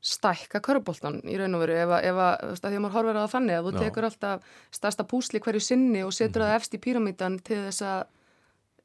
stækka 0.02 0.60
körubóltan 0.62 1.21
í 1.30 1.38
raun 1.38 1.54
og 1.56 1.62
veru 1.62 1.74
ef 1.78 1.89
að, 1.89 2.04
ef 2.04 2.15
að, 2.15 2.36
að 2.52 2.71
því 2.71 2.76
að 2.78 2.82
maður 2.82 2.95
horfir 2.97 3.17
á 3.17 3.21
það 3.21 3.34
þannig 3.36 3.56
að 3.58 3.65
þú 3.65 3.71
Já. 3.74 3.80
tekur 3.84 4.04
alltaf 4.04 4.41
stærsta 4.71 5.04
púsli 5.06 5.39
hverju 5.39 5.62
sinni 5.62 6.02
og 6.04 6.12
setur 6.13 6.41
Mhm. 6.41 6.47
það 6.47 6.56
efst 6.56 6.74
í 6.74 6.80
píramítan 6.82 7.43
til 7.43 7.58
þess 7.58 7.82
að 7.82 8.06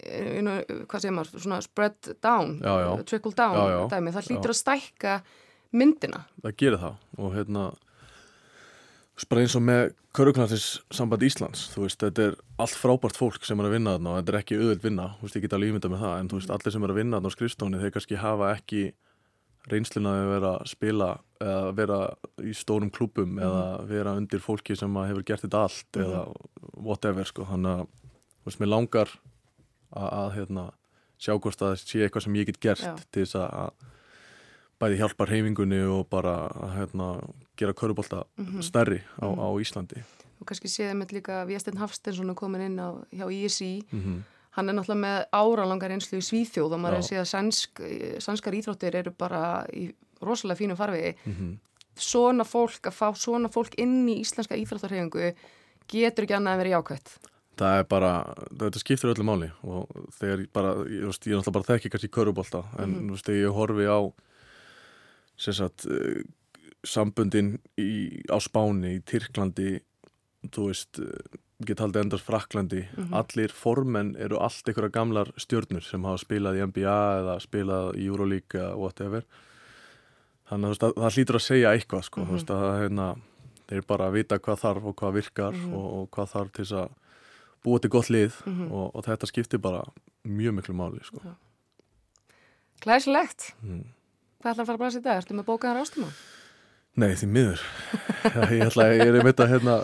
you 0.04 0.42
know, 0.42 0.60
hvað 0.60 1.00
segir 1.00 1.14
maður, 1.16 1.40
svona 1.40 1.62
spread 1.62 1.96
down 2.20 2.60
Já, 2.60 2.74
já. 2.84 3.04
trickle 3.06 3.32
down 3.32 3.88
dæmi, 3.88 4.12
það 4.12 4.26
hlýtur 4.28 4.52
að 4.52 4.60
stækka 4.60 5.22
myndina. 5.76 6.24
Það 6.42 6.56
gerir 6.62 6.80
það. 6.82 6.96
Og 7.18 7.34
hérna 7.36 7.66
bara 9.30 9.40
eins 9.42 9.54
og 9.56 9.62
með 9.64 9.94
Körugnarsins 10.16 10.66
samband 10.92 11.24
Íslands 11.24 11.66
þú 11.72 11.86
veist, 11.86 12.00
þetta 12.02 12.26
er 12.30 12.34
allt 12.60 12.76
frábært 12.76 13.16
fólk 13.16 13.44
sem 13.48 13.60
er 13.60 13.68
að 13.68 13.74
vinna 13.76 13.94
þarna 13.96 14.12
og 14.12 14.18
þetta 14.20 14.32
er 14.34 14.38
ekki 14.42 14.58
auðvöld 14.60 14.84
vinna. 14.84 15.06
Þú 15.18 15.26
veist, 15.26 15.36
ég 15.38 15.44
get 15.46 15.56
alveg 15.56 15.72
ímynda 15.72 15.90
með 15.92 16.04
það 16.04 16.14
en 16.20 16.28
þú 16.32 16.38
veist, 16.40 16.52
allir 16.56 16.74
sem 16.76 16.84
er 16.86 16.92
að 16.92 16.98
vinna 17.00 17.18
þarna 17.20 17.32
á 17.32 17.36
skrifstóni 17.36 17.80
þeir 17.82 17.94
kannski 17.96 18.20
hafa 18.20 18.50
ekki 18.56 18.82
reynsluna 19.72 20.12
að 20.14 20.28
vera 20.30 20.50
að 20.60 20.68
spila 20.70 21.08
eða 21.42 21.72
vera 21.80 21.98
í 22.46 22.52
stórum 22.54 22.90
klúbum 22.94 23.40
eða 23.42 23.64
vera 23.88 24.12
undir 24.20 24.40
fólki 24.44 24.76
sem 24.78 24.94
að 25.00 25.08
hefur 25.10 25.24
gert 25.32 25.42
þetta 25.46 25.62
allt 25.66 25.96
Mhm. 25.96 26.04
eða 26.04 26.20
whatever 26.86 27.24
sko, 27.24 27.44
þannig 27.44 27.72
að 27.72 27.86
þú 27.86 28.46
veist, 28.46 28.60
mér 28.60 28.72
langar 28.72 29.08
að, 29.96 30.08
að 30.12 30.30
hérna, 30.36 30.64
sjá 31.18 31.32
hvort 31.40 31.58
það 31.58 31.76
sé 31.82 32.04
eitthvað 32.06 32.22
sem 32.22 32.34
ég 32.36 32.46
get 32.46 32.60
gert 32.60 32.84
Já. 32.84 32.94
til 33.10 33.24
þess 33.24 33.34
að 33.40 33.50
að 33.64 33.72
bæði 34.80 34.98
hjálpa 35.00 35.26
reyfingunni 35.28 35.78
og 35.88 36.08
bara 36.12 36.48
hérna, 36.76 37.20
gera 37.56 37.72
körubólta 37.72 38.24
Mhm. 38.38 38.60
stærri 38.62 39.00
á, 39.20 39.26
Mhm. 39.26 39.38
á 39.40 39.48
Íslandi 39.60 40.02
og 40.40 40.46
kannski 40.46 40.68
séðum 40.68 41.02
við 41.04 41.12
líka 41.22 41.46
Viesteinn 41.46 41.78
Hafstensson 41.78 42.34
komin 42.34 42.60
inn 42.60 42.76
á, 42.78 42.92
hjá 43.12 43.26
ISI 43.32 43.82
mm 43.92 44.00
-hmm. 44.02 44.22
hann 44.50 44.68
er 44.68 44.72
náttúrulega 44.74 45.00
með 45.00 45.24
áralangar 45.32 45.90
einslu 45.90 46.18
í 46.18 46.22
Svíþjóð 46.22 46.72
og 46.72 46.80
maður 46.80 46.92
er 46.92 46.98
að 46.98 47.08
segja 47.08 47.22
að 47.22 47.32
sænsk, 47.34 48.20
sænskar 48.20 48.52
íþróttir 48.54 48.94
eru 48.94 49.10
bara 49.10 49.66
í 49.72 49.92
rosalega 50.22 50.58
fínum 50.58 50.76
farvegi 50.76 51.14
Mhm. 51.26 51.58
svona 51.96 52.44
fólk, 52.44 52.80
að 52.82 52.92
fá 52.92 53.14
svona 53.16 53.48
fólk 53.48 53.74
inn 53.78 54.06
í 54.08 54.20
íslenska 54.20 54.54
íþróttarhefingu 54.56 55.34
getur 55.88 56.24
ekki 56.24 56.36
annað 56.36 56.54
að 56.54 56.58
vera 56.58 56.82
jákvætt 56.82 57.18
Það 57.56 57.78
er 57.78 57.84
bara, 57.84 58.34
þetta 58.52 58.78
skiptir 58.78 59.14
öllu 59.14 59.24
máli 59.24 59.50
og 59.64 59.88
þegar 60.20 60.46
bara, 60.52 60.74
ég, 60.84 61.00
er 61.00 61.08
náttúrulega 61.08 61.52
bara 61.52 61.64
þekki 61.64 61.88
kannski 61.90 62.08
körubólta 62.10 62.64
en 62.78 63.08
veist, 63.10 63.24
þegar 63.24 63.48
ég 63.48 63.54
horfi 63.54 63.86
á 63.88 64.12
sagt 65.36 65.86
uh, 65.86 66.22
sambundin 66.86 67.58
í, 67.78 68.22
á 68.30 68.38
Spáni, 68.40 68.96
í 68.98 69.02
Tyrklandi 69.04 69.80
þú 70.52 70.68
veist 70.70 70.98
uh, 71.02 71.10
get 71.66 71.80
haldið 71.80 72.02
endast 72.04 72.24
Fraklandi, 72.26 72.82
Mhm. 72.96 73.14
allir 73.16 73.48
formenn 73.52 74.14
eru 74.20 74.36
allt 74.38 74.68
einhverja 74.68 74.92
gamlar 74.92 75.30
stjörnur 75.40 75.82
sem 75.82 76.02
hafa 76.04 76.18
spilað 76.24 76.58
í 76.58 76.66
NBA 76.66 76.96
eða 77.22 77.36
spilað 77.40 77.96
í 77.96 78.04
Euroleague 78.06 78.60
eða 78.60 78.76
whatever 78.76 79.24
þannig 80.50 80.68
að 80.68 80.68
þú 80.68 80.74
veist, 80.74 80.84
að, 80.84 80.92
það 81.00 81.16
hlýtur 81.16 81.38
að 81.40 81.46
segja 81.46 81.72
eitthvað 81.74 82.04
sko, 82.04 82.20
Mhm. 82.20 82.28
þú 82.28 82.32
veist, 82.36 82.50
að 82.50 82.60
það, 82.62 82.80
hérna, 82.82 83.06
þeir 83.68 83.86
bara 83.86 84.10
vita 84.10 84.38
hvað 84.38 84.60
þarf 84.60 84.84
og 84.84 84.94
hvað 84.96 85.12
virkar 85.14 85.52
Mhm. 85.56 85.72
og, 85.74 85.86
og 85.98 86.10
hvað 86.10 86.28
þarf 86.34 86.52
til 86.52 86.64
að 86.76 86.90
búa 87.64 87.80
til 87.80 87.90
gott 87.90 88.08
lið 88.10 88.32
Mhm. 88.46 88.70
og, 88.72 88.94
og 88.94 89.04
þetta 89.04 89.26
skiptir 89.26 89.58
bara 89.60 89.82
mjög 90.24 90.54
miklu 90.60 90.74
máli 90.76 91.02
sko. 91.04 91.18
Glæsilegt, 92.84 93.54
mm. 93.62 93.84
Hvað 94.46 94.54
ætlar 94.54 94.62
að 94.64 94.70
fara 94.70 94.78
að 94.78 94.82
blæsa 94.84 95.00
í 95.02 95.04
dag? 95.06 95.20
Ertu 95.22 95.36
með 95.36 95.48
bókaðar 95.50 95.82
ástum 95.82 96.06
á? 96.06 96.10
Nei, 96.96 97.10
því 97.20 97.26
miður 97.28 97.64
ég, 98.56 98.62
ætla, 98.70 98.86
ég 98.96 99.02
er 99.10 99.18
einmitt 99.20 99.40
að 99.44 99.50
hérna, 99.52 99.74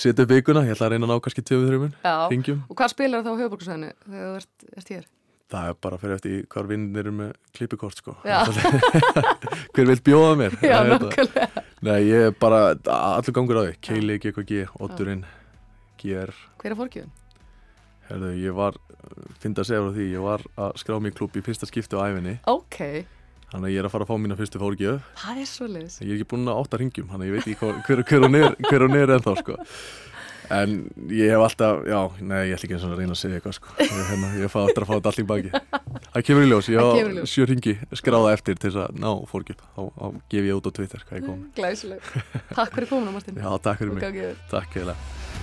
setja 0.00 0.24
upp 0.24 0.30
vikuna, 0.32 0.62
ég 0.64 0.72
ætla 0.72 0.86
að 0.86 0.94
reyna 0.94 1.04
að 1.04 1.10
ná 1.12 1.20
kannski 1.26 1.42
tveið 1.44 1.66
þrjumun, 1.68 1.90
Já, 2.00 2.14
ringjum 2.32 2.62
og 2.64 2.78
hvað 2.78 2.92
spilar 2.94 3.26
þá 3.26 3.28
á 3.28 3.40
höfuborgarsæðinu 3.42 3.90
þegar 4.06 4.30
þú 4.30 4.38
ert, 4.38 4.64
ert 4.80 4.92
hér? 4.94 5.04
Það 5.52 5.66
er 5.68 5.76
bara 5.84 5.98
fyrir 6.00 6.16
eftir 6.16 6.32
í 6.32 6.38
hvar 6.54 6.68
vinnir 6.70 7.02
eru 7.04 7.12
með 7.18 7.34
klippikort 7.54 8.00
sko. 8.00 8.14
Hver 9.76 9.90
vil 9.90 9.98
bjóða 10.06 10.30
mér? 10.40 10.56
Já, 10.64 10.78
Það 10.78 10.88
þetta. 10.94 11.10
nákvæmlega 11.10 11.64
Nei, 11.84 11.98
ég 12.08 12.24
er 12.30 12.32
bara 12.40 12.60
allur 12.94 13.36
gangur 13.36 13.60
á 13.60 13.62
því 13.66 13.74
Keili, 13.84 14.16
GKG, 14.24 14.62
Otturinn 14.80 15.26
GR 16.00 16.32
Hver 16.62 16.72
er 16.72 16.78
fórkjöfun? 16.80 17.12
Herðu, 18.08 18.30
ég 18.40 18.56
var, 18.56 18.80
finnst 19.42 19.60
að 19.60 19.68
segja 19.68 19.84
frá 19.84 19.92
því 19.98 20.08
Ég 20.14 20.24
var 20.24 20.46
að 20.64 20.80
skrá 20.80 20.96
í 20.96 21.12
klubb 21.20 21.36
í 21.36 21.44
fyrsta 21.44 21.68
skipti 21.68 22.00
á 22.00 22.08
æfinni 22.08 22.34
Ok, 22.50 22.80
Þannig 23.52 23.68
að 23.68 23.74
ég 23.74 23.82
er 23.82 23.88
að 23.88 23.92
fara 23.94 24.06
að 24.06 24.10
fá 24.10 24.16
mína 24.24 24.38
fyrstu 24.38 24.60
fórgjöf 24.62 25.12
það 25.20 25.42
er 25.44 25.50
svo 25.50 25.68
leiðis 25.70 26.00
Ég 26.00 26.08
er 26.10 26.16
ekki 26.18 26.30
búinn 26.32 26.50
að 26.50 26.60
átta 26.62 26.80
ringjum 26.80 27.10
Þannig 27.12 27.24
að 27.24 27.28
ég 27.28 27.36
veit 27.36 27.44
ekki 27.44 27.60
hver, 27.60 27.78
hver, 27.86 28.02
hver, 28.08 28.26
er, 28.40 28.56
hver 28.68 28.84
hún 28.86 28.96
er 28.98 29.12
ennþá 29.18 29.34
sko. 29.40 29.58
En 30.54 30.74
ég 31.08 31.30
hef 31.32 31.40
alltaf 31.46 31.84
Já, 31.88 31.98
nei, 32.20 32.40
ég 32.50 32.56
ætla 32.56 32.68
ekki 32.68 32.76
eins 32.76 32.84
og 32.84 32.94
að 32.94 32.98
reyna 33.00 33.16
að 33.16 33.20
segja 33.22 33.38
eitthvað 33.40 33.56
sko. 33.58 33.76
ég, 33.80 33.94
hérna, 34.10 34.32
ég 34.42 34.52
fá 34.52 34.58
eftir 34.64 34.84
að 34.84 34.90
fá 34.90 34.94
þetta 34.98 35.12
allir 35.14 35.28
baki 35.30 35.52
Það 36.14 36.26
kemur 36.28 36.44
í 36.46 36.50
ljós, 36.50 36.70
ég 36.74 36.84
á 36.84 36.88
sjö 37.32 37.46
ringi 37.48 37.76
skráða 37.96 38.34
eftir 38.36 38.58
til 38.60 38.70
þess 38.74 38.82
að 38.84 38.98
ná 39.00 39.10
fórgjöf 39.30 39.62
Þá, 39.64 39.82
þá 39.96 40.06
gef 40.34 40.50
ég 40.50 40.58
út 40.60 40.68
á 40.68 40.72
Twitter 40.76 41.06
hvað 41.08 41.20
ég 41.20 41.28
kom. 41.30 41.44
Glæsileg 41.56 42.10
Takk 42.52 42.76
fyrir 42.76 42.90
komuna 42.92 43.14
Martin. 43.16 43.40
Já, 43.40 43.50
takk 43.64 43.80
fyrir 43.80 43.94
Og 43.96 44.02
mig, 44.02 44.36
takk 44.52 45.33